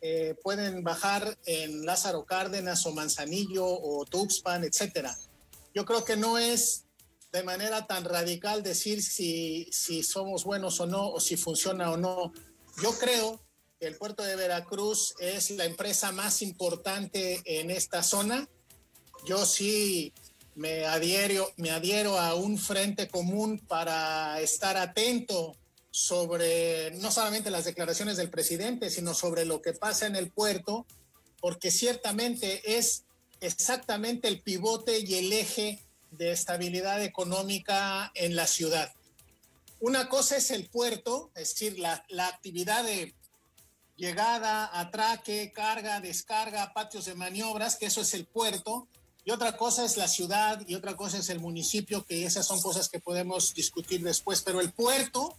[0.00, 5.14] eh, pueden bajar en Lázaro Cárdenas o Manzanillo o Tuxpan, etcétera.
[5.74, 6.86] Yo creo que no es
[7.32, 11.96] de manera tan radical decir si, si somos buenos o no, o si funciona o
[11.96, 12.32] no.
[12.82, 13.40] Yo creo
[13.78, 18.48] que el puerto de Veracruz es la empresa más importante en esta zona.
[19.26, 20.12] Yo sí
[20.54, 25.56] me adhiero, me adhiero a un frente común para estar atento
[25.90, 30.86] sobre no solamente las declaraciones del presidente, sino sobre lo que pasa en el puerto,
[31.40, 33.04] porque ciertamente es
[33.40, 38.92] exactamente el pivote y el eje de estabilidad económica en la ciudad.
[39.80, 43.14] Una cosa es el puerto, es decir, la, la actividad de
[43.96, 48.88] llegada, atraque, carga, descarga, patios de maniobras, que eso es el puerto,
[49.24, 52.60] y otra cosa es la ciudad y otra cosa es el municipio, que esas son
[52.62, 55.36] cosas que podemos discutir después, pero el puerto,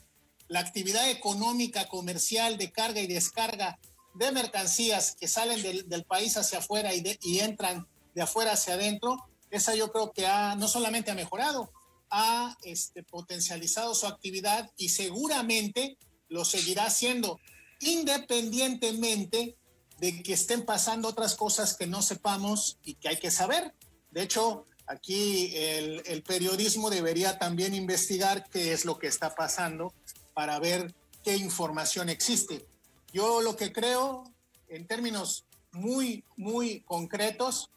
[0.48, 3.80] la actividad económica, comercial, de carga y descarga
[4.14, 8.76] de mercancías que salen del, país hacia afuera y, de, y entran de afuera hacia
[8.76, 9.18] adentro,
[9.52, 11.72] esa yo creo que ha, no solamente ha mejorado,
[12.10, 15.98] ha este, potencializado su actividad y seguramente
[16.30, 17.40] lo seguirá haciendo,
[17.80, 19.58] independientemente
[20.00, 23.74] de que estén pasando otras cosas que no sepamos y que hay que saber.
[24.10, 29.94] De hecho, aquí el, el periodismo debería también investigar qué es lo que está pasando
[30.34, 32.66] para ver qué información existe.
[33.14, 34.24] Yo lo que creo,
[34.70, 37.70] en términos muy, muy concretos,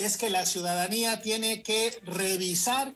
[0.00, 2.94] es que la ciudadanía tiene que revisar,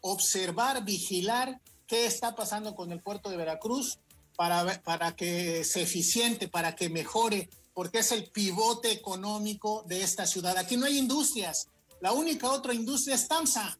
[0.00, 3.98] observar, vigilar qué está pasando con el puerto de Veracruz
[4.36, 10.26] para, para que se eficiente, para que mejore, porque es el pivote económico de esta
[10.26, 10.56] ciudad.
[10.56, 11.68] Aquí no hay industrias,
[12.00, 13.78] la única otra industria es TAMSA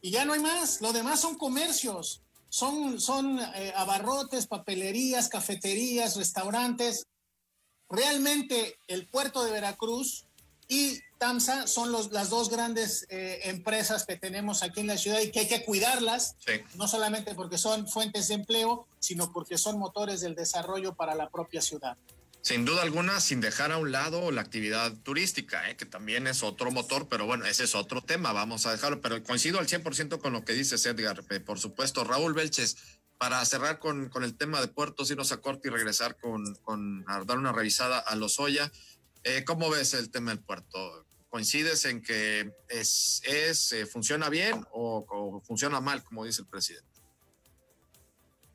[0.00, 6.16] y ya no hay más, lo demás son comercios, son, son eh, abarrotes, papelerías, cafeterías,
[6.16, 7.06] restaurantes.
[7.90, 10.26] Realmente el puerto de Veracruz
[10.68, 15.20] y TAMSA son los, las dos grandes eh, empresas que tenemos aquí en la ciudad
[15.20, 16.54] y que hay que cuidarlas, Sí.
[16.76, 21.28] no solamente porque son fuentes de empleo, sino porque son motores del desarrollo para la
[21.28, 21.96] propia ciudad.
[22.40, 25.76] Sin duda alguna, sin dejar a un lado la actividad turística, ¿eh?
[25.76, 29.00] que también es otro motor, pero bueno, ese es otro tema, vamos a dejarlo.
[29.00, 31.24] Pero coincido al 100% con lo que dices, Edgar.
[31.30, 32.76] Eh, por supuesto, Raúl Belches,
[33.18, 37.04] para cerrar con, con el tema de puertos, irnos a corte y regresar con, con
[37.08, 38.70] a dar una revisada a Lozoya.
[39.24, 41.04] Eh, ¿Cómo ves el tema del puerto?
[41.30, 46.88] ¿Coincides en que es, eh, funciona bien o, funciona mal, como dice el presidente?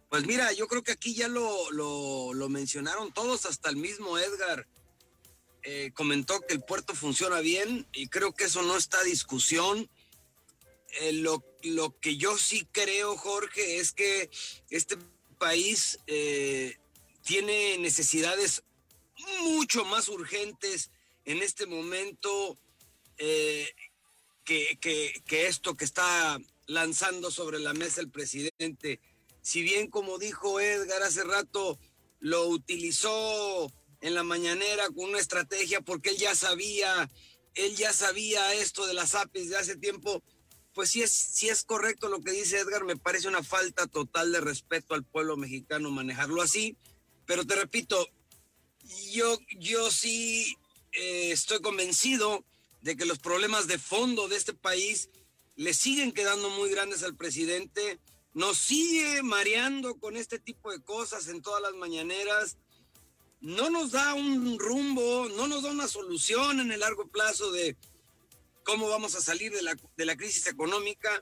[0.10, 4.68] Pues mira, yo creo que aquí ya lo, lo, mencionaron todos, hasta el mismo Edgar
[5.62, 9.88] eh, comentó que el puerto funciona bien y creo que eso no está a discusión.
[11.02, 14.32] Eh, lo, lo que yo sí creo, Jorge, es que
[14.70, 14.98] este
[15.38, 16.00] país
[17.24, 18.64] tiene necesidades
[19.42, 20.90] mucho más urgentes
[21.26, 22.58] en este momento
[23.26, 23.70] eh,
[24.44, 29.00] que, que, que esto que está lanzando sobre la mesa el presidente.
[29.42, 31.80] Si bien como dijo Edgar hace rato,
[32.20, 37.10] lo utilizó en la mañanera con una estrategia porque él ya sabía,
[37.56, 40.22] él ya sabía esto de las APIs de hace tiempo,
[40.74, 44.34] pues sí es, sí es correcto lo que dice Edgar, me parece una falta total
[44.34, 46.76] de respeto al pueblo mexicano manejarlo así,
[47.26, 48.06] pero te repito,
[49.12, 50.58] yo, yo sí
[50.92, 52.44] eh, estoy convencido
[52.84, 55.10] de que los problemas de fondo de este país
[55.56, 58.00] le siguen quedando muy grandes al presidente.
[58.34, 62.58] Nos sigue mareando con este tipo de cosas en todas las mañaneras,
[63.40, 67.78] no nos da un rumbo, no nos da una solución en el largo plazo de
[68.64, 71.22] cómo vamos a salir de la, de la crisis económica.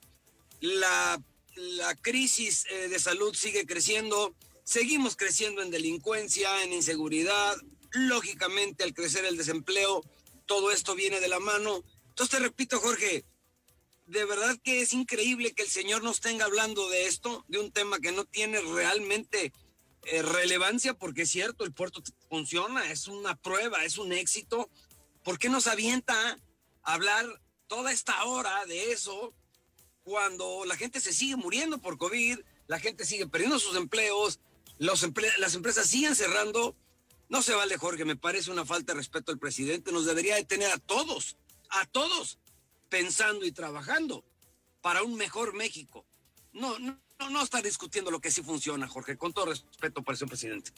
[0.61, 1.21] La,
[1.55, 7.55] la crisis eh, de salud sigue creciendo, seguimos creciendo en delincuencia, en inseguridad,
[7.91, 10.03] lógicamente al crecer el desempleo,
[10.51, 11.81] todo esto viene de la mano.
[12.09, 13.23] Entonces te repito, Jorge,
[14.05, 17.71] de verdad que es increíble que el Señor nos tenga hablando de esto, de un
[17.71, 19.53] tema que no tiene realmente
[20.03, 24.69] eh, relevancia, porque es cierto, el puerto funciona, es una prueba, es un éxito.
[25.23, 26.37] ¿Por qué nos avienta
[26.83, 27.25] a hablar
[27.67, 29.33] toda esta hora de eso
[30.03, 34.41] cuando la gente se sigue muriendo por COVID, la gente sigue perdiendo sus empleos,
[34.79, 36.75] las empresas siguen cerrando?
[37.31, 39.93] No se vale, Jorge, me parece una falta de respeto al presidente.
[39.93, 41.37] Nos debería de tener a todos,
[41.69, 42.39] a todos,
[42.89, 44.25] pensando y trabajando
[44.81, 46.05] para un mejor México.
[46.51, 50.17] No, no, no está discutiendo lo que sí funciona, Jorge, con todo respeto para el
[50.17, 50.71] señor presidente.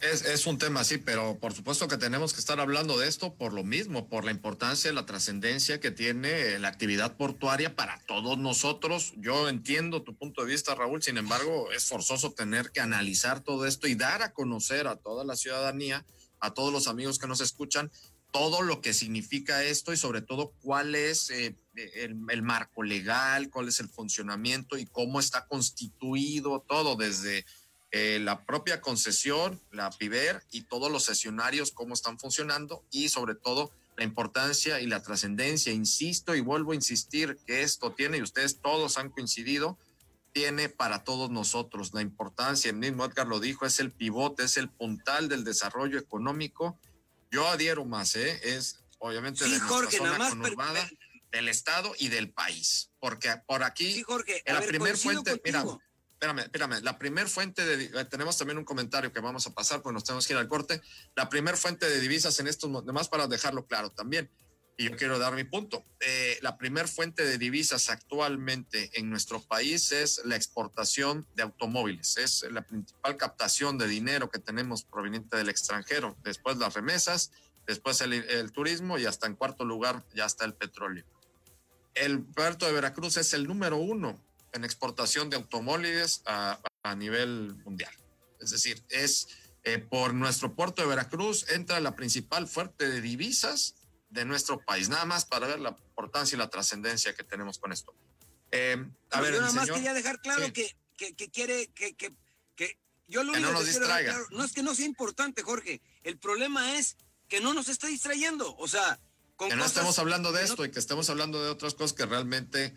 [0.00, 3.34] Es, es, un tema así, pero por supuesto que tenemos que estar hablando de esto
[3.34, 8.36] por lo mismo, por la importancia, la trascendencia que tiene la actividad portuaria para todos
[8.36, 9.14] nosotros.
[9.16, 13.66] Yo entiendo tu punto de vista, Raúl, sin embargo, es forzoso tener que analizar todo
[13.66, 16.04] esto y dar a conocer a toda la ciudadanía
[16.40, 17.90] a todos los amigos que nos escuchan
[18.32, 21.56] todo lo que significa esto y sobre todo cuál es eh,
[21.94, 27.46] el, marco legal, cuál es el funcionamiento y cómo está constituido todo desde
[27.96, 33.34] eh, la propia concesión, la PIBER y todos los sesionarios, cómo están funcionando y sobre
[33.34, 35.72] todo la importancia y la trascendencia.
[35.72, 39.78] Insisto y vuelvo a insistir que esto tiene, y ustedes todos han coincidido,
[40.32, 44.58] tiene para todos nosotros la importancia, el mismo Edgar lo dijo, es el pivote, es
[44.58, 46.78] el puntal del desarrollo económico
[47.30, 48.40] yo adhiero más, ¿eh?
[48.42, 50.88] Es obviamente sí, de Jorge, zona conurbada,
[51.32, 52.90] del Estado y del país.
[52.98, 55.64] Porque por aquí, sí, Jorge, en la ver, primer fuente, contigo.
[55.64, 55.78] mira,
[56.16, 59.92] espérame, espérame, la primer fuente de, tenemos también un comentario que vamos a pasar, pues
[59.92, 60.80] nos tenemos que ir al corte.
[61.14, 64.30] La primer fuente de divisas en estos, demás para dejarlo claro también,
[64.78, 65.84] y yo quiero dar mi punto.
[66.00, 72.16] Eh, la primer fuente de divisas actualmente en nuestro país es la exportación de automóviles.
[72.16, 76.16] Es la principal captación de dinero que tenemos proveniente del extranjero.
[76.24, 77.30] Después las remesas,
[77.66, 81.04] después el, el turismo y hasta en cuarto lugar ya está el petróleo.
[81.94, 84.25] El puerto de Veracruz es el número uno
[84.56, 87.92] en exportación de automóviles a, a nivel mundial.
[88.40, 89.28] Es decir, es
[89.64, 93.74] eh, por nuestro puerto de Veracruz entra la principal fuente de divisas
[94.10, 97.72] de nuestro país, nada más para ver la importancia y la trascendencia que tenemos con
[97.72, 97.94] esto.
[98.52, 98.76] Eh,
[99.10, 100.52] a ver, yo nada más señor, quería dejar claro Sí.
[100.52, 102.14] que, que, que quiere que, que,
[102.54, 102.78] que
[103.08, 104.12] yo lo Que no único nos quiero dejar distraiga.
[104.12, 105.80] claro, no es que no sea importante, Jorge.
[106.04, 106.96] El problema es
[107.28, 108.54] que no nos está distrayendo.
[108.56, 109.00] O sea,
[109.34, 111.50] con que no cosas estemos hablando de que no- esto y que estemos hablando de
[111.50, 112.72] otras cosas que realmente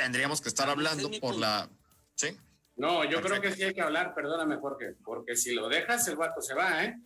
[0.00, 1.68] tendríamos que estar hablando por la...
[2.14, 2.36] Sí,
[2.76, 6.16] No, yo creo que sí hay que hablar, perdóname, Jorge, porque si lo dejas, el
[6.16, 6.96] vato se va, ¿eh?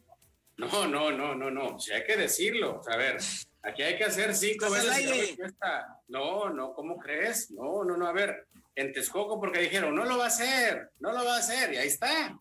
[0.56, 2.80] No, no, no, no, no, si hay que decirlo.
[2.88, 3.16] A ver,
[3.62, 5.36] aquí hay que hacer cinco veces.
[5.36, 5.98] cuesta.
[6.06, 7.50] No, no, ¿cómo crees?
[7.50, 11.12] No, no, no, a ver, en Texcoco porque dijeron, no lo va a hacer, no
[11.12, 12.38] lo va a hacer, y ahí está.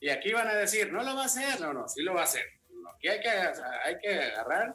[0.00, 2.22] Y aquí van a decir, no lo va a hacer, no, no, sí lo va
[2.22, 2.46] a hacer.
[2.70, 4.74] No, Aquí hay que, hay que agarrar,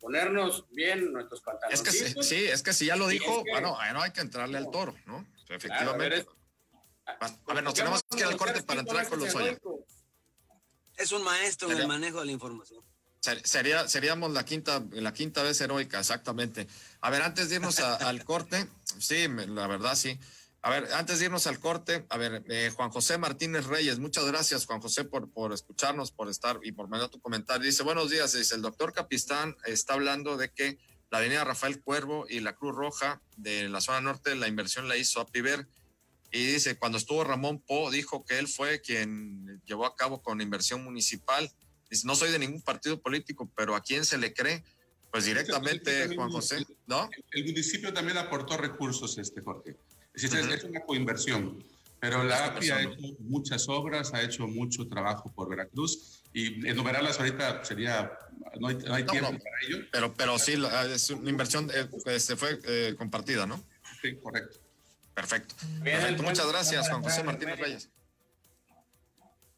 [0.00, 1.82] ponernos bien nuestros es pantalones.
[1.82, 4.20] que sí, sí, es que si ya lo dijo, es que- bueno, bueno, hay que
[4.20, 5.26] entrarle al toro, ¿no?
[5.48, 5.68] Efectivamente.
[5.68, 6.26] Claro, a ver, es-
[7.46, 9.56] a ver, nos tenemos que ir al corte para entrar con los Oya.
[10.96, 12.82] es un maestro en el manejo de la información.
[13.20, 16.68] Ser- Sería, seríamos la quinta, la quinta vez heroica, exactamente.
[17.00, 18.68] A ver, antes de irnos a- al corte,
[18.98, 20.18] sí, la verdad sí.
[20.60, 24.26] A ver, antes de irnos al corte, a ver, eh, Juan José Martínez Reyes, muchas
[24.26, 27.64] gracias, Juan José, por, por escucharnos, por estar y por mandar tu comentario.
[27.64, 30.78] Dice, buenos días, dice, el doctor Capistán está hablando de que
[31.10, 34.96] la avenida Rafael Cuervo y la Cruz Roja de la zona norte, la inversión la
[34.96, 35.68] hizo Apiver.
[36.30, 40.40] Y dice, cuando estuvo Ramón Po, dijo que él fue quien llevó a cabo con
[40.40, 41.50] inversión municipal.
[41.88, 44.62] Dice, no soy de ningún partido político, pero ¿a quién se le cree?
[45.10, 47.08] Pues directamente, Juan José, ¿no?
[47.30, 49.76] El municipio también aportó recursos, este Jorge.
[50.24, 50.54] Es decir, Ujú.
[50.54, 51.62] es una coinversión.
[52.00, 57.18] Pero la API ha hecho muchas obras, ha hecho mucho trabajo por Veracruz y enumerarlas
[57.18, 58.12] ahorita sería,
[58.60, 59.38] no hay, no hay No, tiempo no.
[59.38, 59.78] para ello.
[59.90, 60.54] Pero, pero sí,
[60.94, 63.60] es una inversión eh, que se fue eh, compartida, ¿no?
[64.00, 64.58] Sí, correcto.
[65.14, 65.56] Perfecto.
[65.82, 66.22] Bien, Perfecto.
[66.22, 67.58] Muchas gracias, Juan José Martínez.
[67.58, 67.88] Reyes.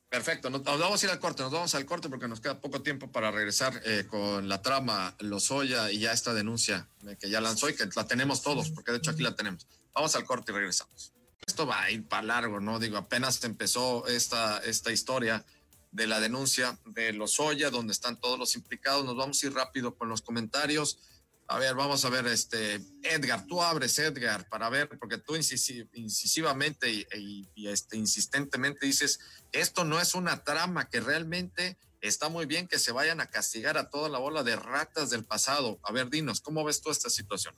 [0.08, 2.58] Perfecto, nos, nos vamos a ir al corte, nos vamos al corte porque nos queda
[2.60, 6.88] poco tiempo para regresar eh, con la trama Lozoya y ya esta denuncia
[7.20, 9.68] que ya lanzó y que la tenemos todos, porque de hecho aquí la tenemos.
[10.00, 11.12] Vamos al corte y regresamos.
[11.46, 12.78] Esto va a ir para largo, ¿no?
[12.78, 15.44] Digo, apenas empezó esta, esta historia
[15.92, 19.04] de la denuncia de Lozoya, donde están todos los implicados.
[19.04, 21.00] Nos vamos a ir rápido con los comentarios.
[21.48, 25.86] A ver, vamos a ver, este, Edgar, tú abres, Edgar, para ver, porque tú incisi-
[25.92, 29.20] incisivamente y, y- y, este, insistentemente dices,
[29.52, 33.76] esto no es una trama, que realmente está muy bien que se vayan a castigar
[33.76, 35.78] a toda la bola de ratas del pasado.
[35.82, 37.54] A ver, dinos, ¿cómo ves tú esta situación?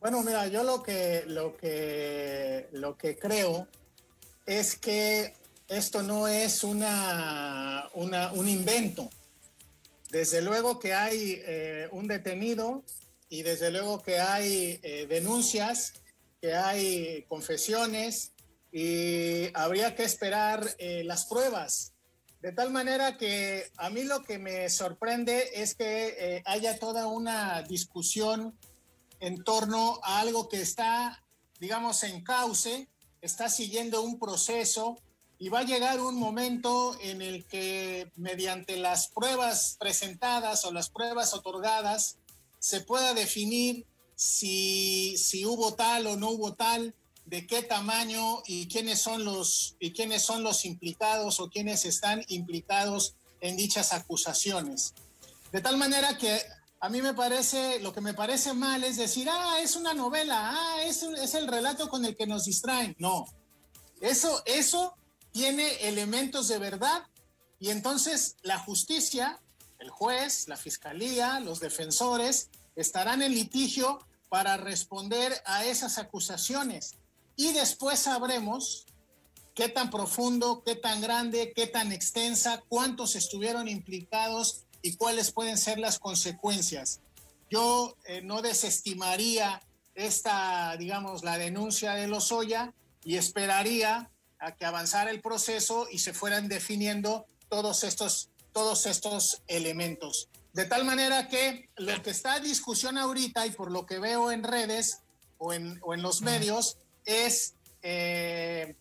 [0.00, 3.66] Bueno, mira, yo lo que, lo que, lo que creo
[4.46, 5.34] es que
[5.68, 9.10] esto no es una, una- un invento.
[10.10, 12.82] Desde luego que hay eh, un detenido
[13.28, 15.94] y desde luego que hay eh, denuncias,
[16.40, 18.32] que hay confesiones
[18.72, 21.92] y habría que esperar eh, las pruebas.
[22.40, 27.62] De tal manera que a mí lo que me sorprende es que haya toda una
[27.62, 28.56] discusión
[29.20, 31.22] en torno a algo que está,
[31.60, 32.88] digamos, en cauce,
[33.20, 34.98] está siguiendo un proceso
[35.38, 40.90] y va a llegar un momento en el que mediante las pruebas presentadas o las
[40.90, 42.16] pruebas otorgadas
[42.58, 46.94] se pueda definir si, si hubo tal o no hubo tal,
[47.24, 52.24] de qué tamaño y quiénes son los y quiénes son los implicados o quiénes están
[52.28, 54.94] implicados en dichas acusaciones.
[55.52, 56.40] De tal manera que
[56.80, 60.52] a mí me parece, lo que me parece mal es decir, ah, es una novela,
[60.54, 62.94] ah, es, es el relato con el que nos distraen.
[62.98, 63.26] No,
[64.00, 64.94] eso, eso
[65.32, 67.04] tiene elementos de verdad
[67.60, 69.40] Y entonces la justicia,
[69.78, 73.98] el juez, la fiscalía, los defensores estarán en litigio
[74.28, 76.94] para responder a esas acusaciones.
[77.34, 78.86] Y después sabremos
[79.54, 85.58] qué tan profundo, qué tan grande, qué tan extensa, cuántos estuvieron implicados y cuáles pueden
[85.58, 87.00] ser las consecuencias.
[87.50, 89.62] Yo eh, no desestimaría
[89.94, 92.72] esta, digamos, la denuncia de Lozoya
[93.04, 99.42] y esperaría a que avanzara el proceso y se fueran definiendo todos estos, todos estos
[99.48, 100.28] elementos.
[100.52, 104.30] De tal manera que lo que está en discusión ahorita y por lo que veo
[104.30, 105.00] en redes
[105.38, 108.74] o en, o en los medios es eh,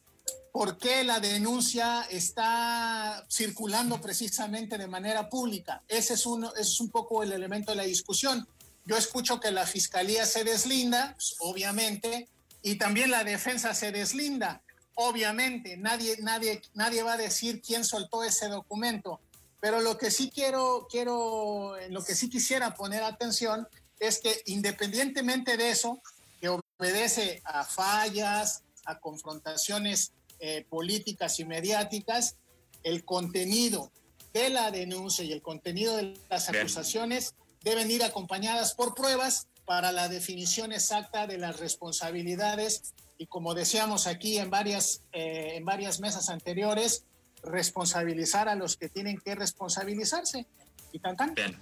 [0.57, 5.83] por qué la denuncia está circulando precisamente de manera pública.
[5.87, 8.47] Ese es un, es un poco el elemento de la discusión.
[8.83, 12.27] Yo escucho que la fiscalía se deslinda, pues, obviamente,
[12.63, 14.63] y también la defensa se deslinda.
[14.95, 19.21] Obviamente, nadie, nadie, nadie va a decir quién soltó ese documento.
[19.61, 23.67] Pero lo que sí quiero, quiero, lo que sí quisiera poner atención
[23.99, 26.01] es que independientemente de eso,
[26.41, 32.37] que obedece a fallas, a confrontaciones eh, políticas y mediáticas,
[32.83, 33.91] el contenido
[34.33, 39.91] de la denuncia y el contenido de las acusaciones deben ir acompañadas por pruebas para
[39.91, 45.99] la definición exacta de las responsabilidades y como decíamos aquí en varias, eh, en varias
[45.99, 47.03] mesas anteriores,
[47.43, 50.45] responsabilizar a los que tienen que responsabilizarse.
[50.91, 51.33] Y tan tan.
[51.33, 51.57] Bien.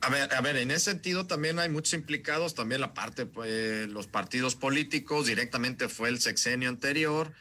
[0.00, 3.88] A ver, a ver, en ese sentido también hay muchos implicados, también la parte, pues,
[3.88, 7.32] los partidos políticos, directamente fue el sexenio anterior,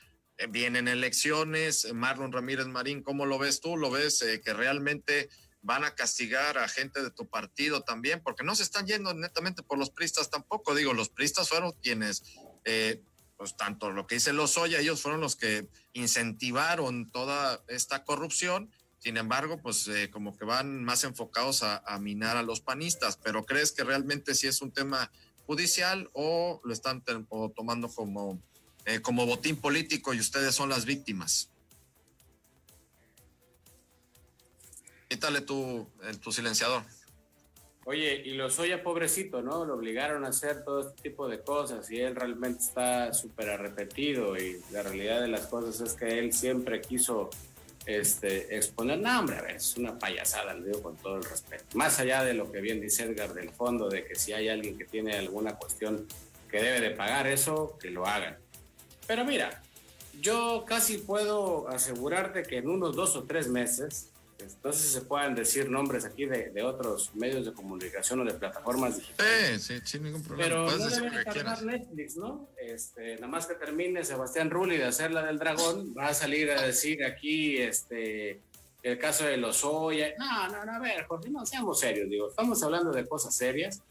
[0.50, 3.78] vienen elecciones, Marlon Ramírez Marín, ¿cómo lo ves tú?
[3.78, 5.30] ¿Lo ves eh, que realmente
[5.62, 8.22] van a castigar a gente de tu partido también?
[8.24, 12.24] Porque no se están yendo netamente por los pristas tampoco, digo, los pristas fueron quienes
[12.66, 13.02] eh,
[13.38, 18.72] pues tanto lo que dice Lozoya, ellos fueron los que incentivaron toda esta corrupción.
[19.00, 23.20] Sin embargo, pues eh, como que van más enfocados a, minar a los panistas.
[23.22, 25.12] Pero ¿crees que realmente sí es un tema
[25.46, 27.04] judicial o lo están
[27.54, 28.42] tomando como,
[28.86, 31.50] eh, como botín político y ustedes son las víctimas?
[35.10, 35.88] Quítale tu,
[36.22, 36.84] tu silenciador.
[37.86, 39.66] Oye, y lo soya pobrecito, ¿no?
[39.66, 44.38] Lo obligaron a hacer todo este tipo de cosas y él realmente está súper arrepentido
[44.38, 47.30] y la realidad de las cosas es que él siempre quiso
[47.86, 51.66] este, exponer, no, hombre, a ver, es una payasada, le digo con todo el respeto.
[51.74, 54.78] Más allá de lo que bien dice Edgar del fondo, de que si hay alguien
[54.78, 56.08] que tiene alguna cuestión
[56.50, 58.38] que debe de pagar eso, que lo hagan.
[59.08, 59.62] Pero mira,
[60.22, 64.10] yo casi puedo asegurarte que en unos dos o tres meses
[64.44, 68.98] entonces se puedan decir nombres aquí de, de, otros medios de comunicación o de plataformas
[68.98, 69.64] digitales.
[69.64, 70.68] Sí, sí, sin ningún problema.
[70.68, 72.50] Pero no deben tardar Netflix, ¿no?
[72.58, 76.52] Este, nada más que termine Sebastián Rulli de hacer la del dragón, va a salir
[76.52, 78.42] a decir aquí este,
[78.82, 80.14] el caso de los Oya.
[80.18, 83.82] No, no, no, a ver, Jorge, no seamos serios, digo, estamos hablando de cosas serias.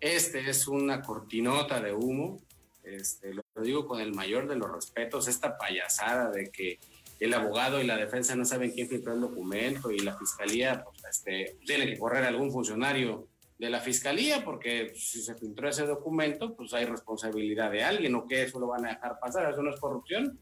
[0.00, 2.40] Este es una cortinota de humo,
[2.82, 6.78] este, lo digo con el mayor de los respetos, esta payasada de que
[7.18, 11.02] el abogado y la defensa no saben quién filtró el documento y la fiscalía pues,
[11.10, 16.56] este, tiene que correr algún funcionario de la fiscalía porque si se filtró ese documento,
[16.56, 19.70] pues hay responsabilidad de alguien o que eso lo van a dejar pasar, eso no
[19.70, 20.38] es corrupción.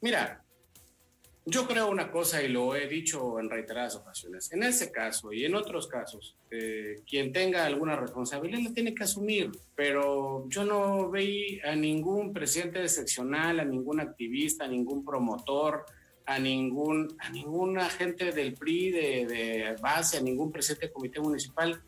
[0.00, 0.43] Mira,
[1.46, 4.50] yo creo una cosa y lo he dicho en reiteradas ocasiones.
[4.52, 9.04] En ese caso y en otros casos, eh, quien tenga alguna responsabilidad la tiene que
[9.04, 15.84] asumir, pero yo no vi a ningún presidente seccional, a ningún activista, a ningún promotor,
[16.24, 21.82] a ningún, a ningún agente del PRI de, base, a ningún presidente del comité municipal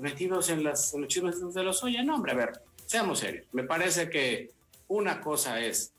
[0.00, 3.46] metidos en, las, los chismes de los Oye, No, hombre, a ver, seamos serios.
[3.52, 4.50] Me parece que
[4.86, 5.94] una cosa es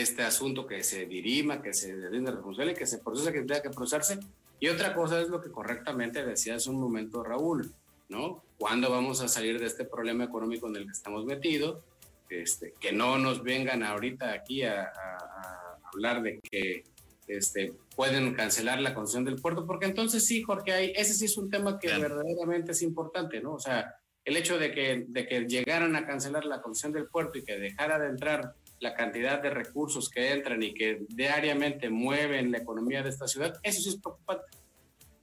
[0.00, 3.70] este asunto que se dirima, que se rinde responsable, que se procesa, que tenga que
[3.70, 4.18] procesarse,
[4.58, 7.72] y otra cosa es lo que correctamente decía hace un momento Raúl,
[8.08, 8.42] ¿no?
[8.56, 11.82] ¿Cuándo vamos a salir de este problema económico en el que estamos metidos?
[12.28, 14.90] Este, que no nos vengan ahorita aquí a
[15.92, 16.84] hablar de que
[17.26, 21.36] este, pueden cancelar la concesión del puerto, porque entonces sí, Jorge, hay, ese sí es
[21.36, 23.54] un tema que verdaderamente es importante, ¿no?
[23.54, 27.38] O sea, el hecho de que, de que llegaran a cancelar la concesión del puerto
[27.38, 32.50] y que dejara de entrar la cantidad de recursos que entran y que diariamente mueven
[32.50, 34.44] la economía de esta ciudad, eso sí es preocupante.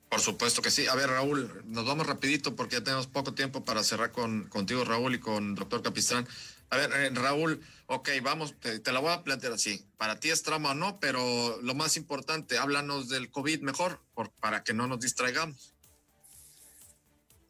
[0.07, 0.87] Por supuesto que sí.
[0.87, 4.85] A ver, Raúl, nos vamos rapidito porque ya tenemos poco tiempo para cerrar con, contigo,
[4.85, 6.25] Raúl, y con doctor Capistrán.
[6.71, 9.85] A ver, eh, Raúl, ok, vamos, te, la voy a plantear así.
[9.97, 14.01] Para ti es trama o no, pero lo más importante, háblanos del COVID mejor,
[14.39, 15.75] para que no nos distraigamos.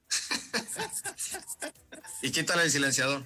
[2.23, 3.23] y quítale el silenciador.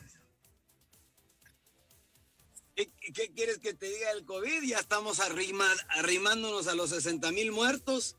[2.76, 2.89] ¿Qué,
[3.36, 4.63] quieres que te diga el COVID?
[4.63, 8.15] Ya estamos arrimándonos a los 60 mil muertos.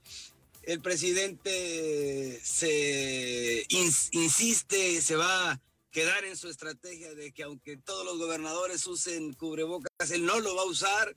[0.62, 8.04] El presidente se insiste, se va a quedar en su estrategia de que aunque todos
[8.04, 11.14] los gobernadores usen cubrebocas, él no lo va a usar.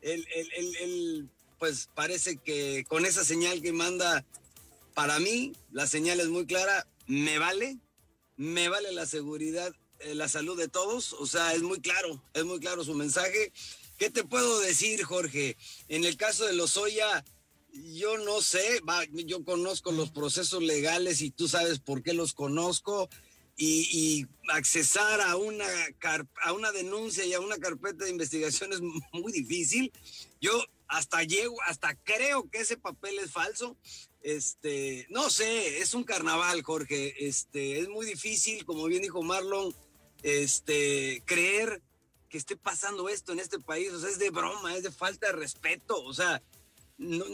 [0.00, 4.24] Él, él, pues parece que con esa señal que manda,
[4.94, 7.78] para mí, la señal es muy clara, me vale,
[8.36, 9.72] me vale la seguridad
[10.04, 11.12] eh, la salud de todos.
[11.14, 13.52] O sea, es muy claro, es muy claro su mensaje.
[13.98, 15.56] ¿Qué te puedo decir, Jorge?
[15.88, 17.24] En el caso de los Lozoya,
[17.72, 18.80] yo no sé,
[19.26, 23.08] yo conozco los procesos legales y tú sabes por qué los conozco.
[23.56, 25.66] Y, accesar a una,
[26.42, 28.80] a una denuncia y a una carpeta de investigación es
[29.12, 29.92] muy difícil.
[30.40, 30.50] Yo
[30.88, 33.76] hasta llego, hasta creo que ese papel es falso.
[34.20, 37.26] Este, no sé, es un carnaval, Jorge.
[37.26, 39.74] Este, es muy difícil, como bien dijo Marlon,
[40.22, 41.82] este, creer
[42.28, 45.26] que esté pasando esto en este país, o sea, es de broma, es de falta
[45.26, 46.42] de respeto, o sea,
[46.98, 47.24] no,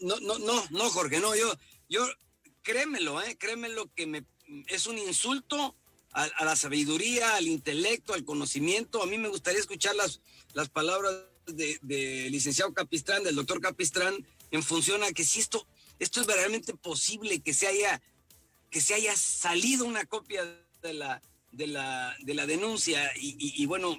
[0.00, 1.52] no, no, no, no, Jorge, no, yo,
[1.88, 2.06] yo,
[2.62, 4.24] créemelo, eh, créemelo que
[4.66, 5.74] es un insulto
[6.12, 9.02] a, la sabiduría, al intelecto, al conocimiento.
[9.02, 10.20] A mí me gustaría escuchar las,
[10.54, 11.14] las palabras
[11.46, 15.66] del de licenciado Capistrán, del doctor Capistrán, en función a que si esto,
[15.98, 18.02] esto es verdaderamente posible, que se haya,
[18.70, 20.44] que se haya salido una copia
[20.82, 21.22] de la,
[21.52, 23.96] de la, de la denuncia y, bueno,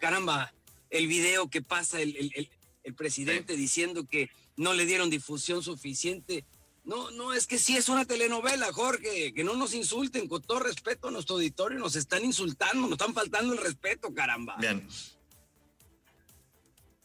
[0.00, 0.52] caramba,
[0.90, 2.48] el video que pasa el,
[2.84, 6.44] el, presidente diciendo que no le dieron difusión suficiente.
[6.84, 10.58] No, no, es que sí es una telenovela, Jorge, que no nos insulten, con todo
[10.58, 14.56] respeto a nuestro auditorio, nos están insultando, nos están faltando el respeto, caramba.
[14.58, 14.86] Bien.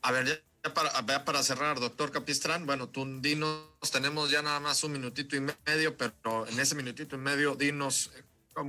[0.02, 4.84] A ver, ya para, para cerrar, doctor Capistrán, bueno, tú dinos, tenemos ya nada más
[4.84, 8.10] un minutito y medio, pero en ese minutito y medio, dinos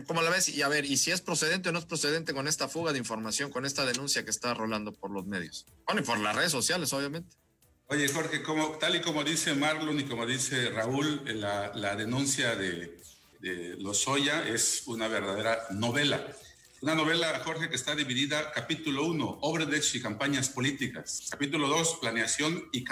[0.07, 0.51] ¿Cómo, la ves?
[0.51, 2.99] Y a ver, ¿y si es procedente o no es procedente con esta fuga de
[2.99, 5.65] información, con esta denuncia que está rolando por los medios?
[5.87, 7.35] Bueno, y por las redes sociales, obviamente.
[7.87, 12.55] Oye, Jorge, como, tal y como dice Marlon y como dice Raúl, la, la denuncia
[12.55, 13.01] de,
[13.41, 16.37] de Lozoya es una verdadera novela.
[16.83, 21.29] Una novela, Jorge, que está dividida, capítulo 1, obras y campañas políticas.
[21.31, 22.85] Capítulo 2, planeación y,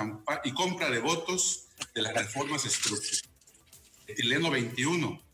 [0.44, 3.22] y compra de votos de las reformas estructurales.
[4.07, 5.26] Etileno 21,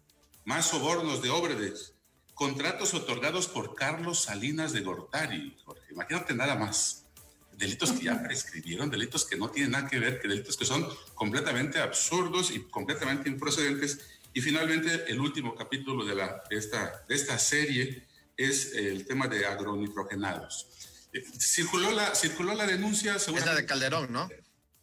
[0.44, 1.94] más sobornos de Obredes,
[2.34, 7.06] contratos otorgados por Carlos Salinas de Gortari, Jorge, imagínate nada más.
[7.52, 10.88] Delitos que ya prescribieron, delitos que no tienen nada que ver, que delitos que son
[11.14, 14.00] completamente absurdos y completamente improcedentes.
[14.32, 19.28] Y finalmente, el último capítulo de, la, de, esta, de esta serie es el tema
[19.28, 20.66] de agronitrogenados.
[21.12, 23.16] Eh, circuló la, circuló la denuncia.
[23.16, 24.28] Es la de Calderón, ¿no?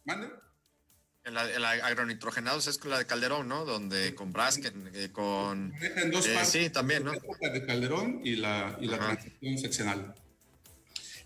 [0.04, 0.30] ¿Mande?
[1.24, 3.64] El, el, agronitrogenados es la de Calderón, ¿no?
[3.64, 5.72] Donde con Brasken, eh, con...
[5.80, 7.12] En dos eh, sí, también, ¿no?
[7.40, 10.14] La de Calderón y la, y la transición seccional.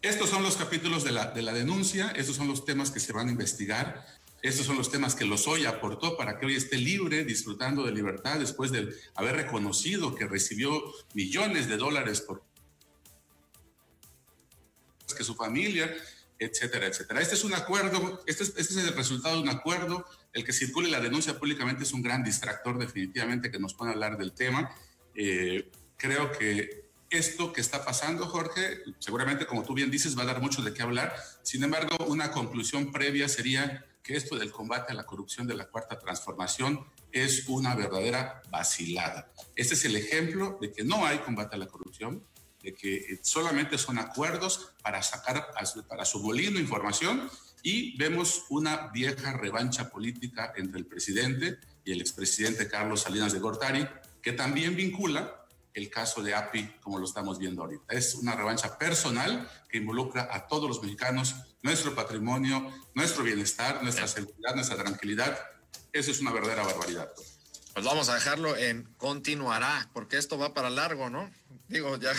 [0.02, 3.12] Estos son los capítulos de la, de la denuncia, estos son los temas que se
[3.12, 4.04] van a investigar,
[4.42, 7.92] estos son los temas que los hoy aportó para que hoy esté libre, disfrutando de
[7.92, 10.82] libertad, después de haber reconocido que recibió
[11.14, 12.42] millones de dólares por
[15.16, 15.94] que su familia
[16.38, 17.20] etcétera, etcétera.
[17.20, 20.04] Este es un acuerdo, este es, este es el resultado de un acuerdo.
[20.32, 23.94] El que circule la denuncia públicamente es un gran distractor definitivamente que nos pone a
[23.94, 24.74] hablar del tema.
[25.14, 30.26] Eh, creo que esto que está pasando, Jorge, seguramente como tú bien dices, va a
[30.26, 31.14] dar mucho de qué hablar.
[31.42, 35.66] Sin embargo, una conclusión previa sería que esto del combate a la corrupción de la
[35.68, 39.32] cuarta transformación es una verdadera vacilada.
[39.56, 42.22] Este es el ejemplo de que no hay combate a la corrupción,
[42.64, 45.50] de que eh, solamente son acuerdos para sacar
[45.86, 47.30] para su molino información
[47.62, 53.38] y vemos una vieja revancha política entre el presidente y el expresidente Carlos Salinas de
[53.38, 53.86] Gortari,
[54.22, 57.94] que también vincula el caso de API como lo estamos viendo ahorita.
[57.94, 64.08] Es una revancha personal que involucra a todos los mexicanos, nuestro patrimonio, nuestro bienestar, nuestra
[64.08, 65.38] seguridad, nuestra tranquilidad.
[65.92, 67.10] Eso es una verdadera barbaridad.
[67.74, 71.28] Pues vamos a dejarlo en continuará, porque esto va para largo, ¿no?
[71.68, 72.12] Digo, ya,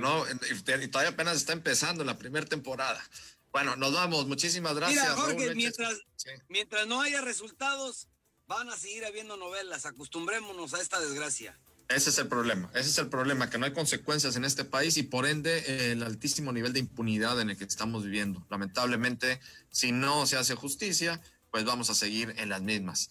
[0.00, 3.02] no, y todavía apenas está empezando la primera temporada.
[3.50, 4.26] Bueno, nos vamos.
[4.26, 5.02] Muchísimas gracias.
[5.02, 6.00] Mira, Jorge, mientras,
[6.48, 8.08] mientras no haya resultados,
[8.46, 9.86] van a seguir habiendo novelas.
[9.86, 11.58] Acostumbrémonos a esta desgracia.
[11.88, 14.98] Ese es el problema, ese es el problema, que no hay consecuencias en este país
[14.98, 18.46] y por ende el altísimo nivel de impunidad en el que estamos viviendo.
[18.50, 23.08] Lamentablemente, si no se hace justicia, pues vamos a seguir en las mismas.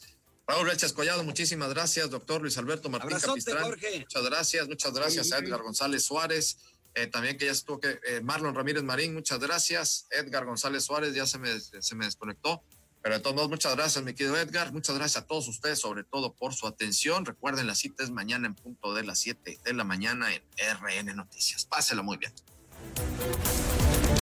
[0.48, 2.10] Raúl Reches Collado, muchísimas gracias.
[2.10, 3.70] Doctor Luis Alberto Martín Capistrán.
[3.70, 6.58] Muchas gracias, muchas gracias a Edgar González Suárez.
[6.96, 10.08] Eh, también que ya estuvo que eh, Marlon Ramírez Marín, muchas gracias.
[10.10, 12.64] Edgar González Suárez ya se me, se me desconectó.
[13.04, 14.72] Pero de todos modos, muchas gracias, mi querido Edgar.
[14.72, 17.26] Muchas gracias a todos ustedes, sobre todo por su atención.
[17.26, 20.42] Recuerden, la cita es mañana en punto de las 7 de la mañana en
[20.78, 21.66] RN Noticias.
[21.66, 22.34] Páselo muy bien.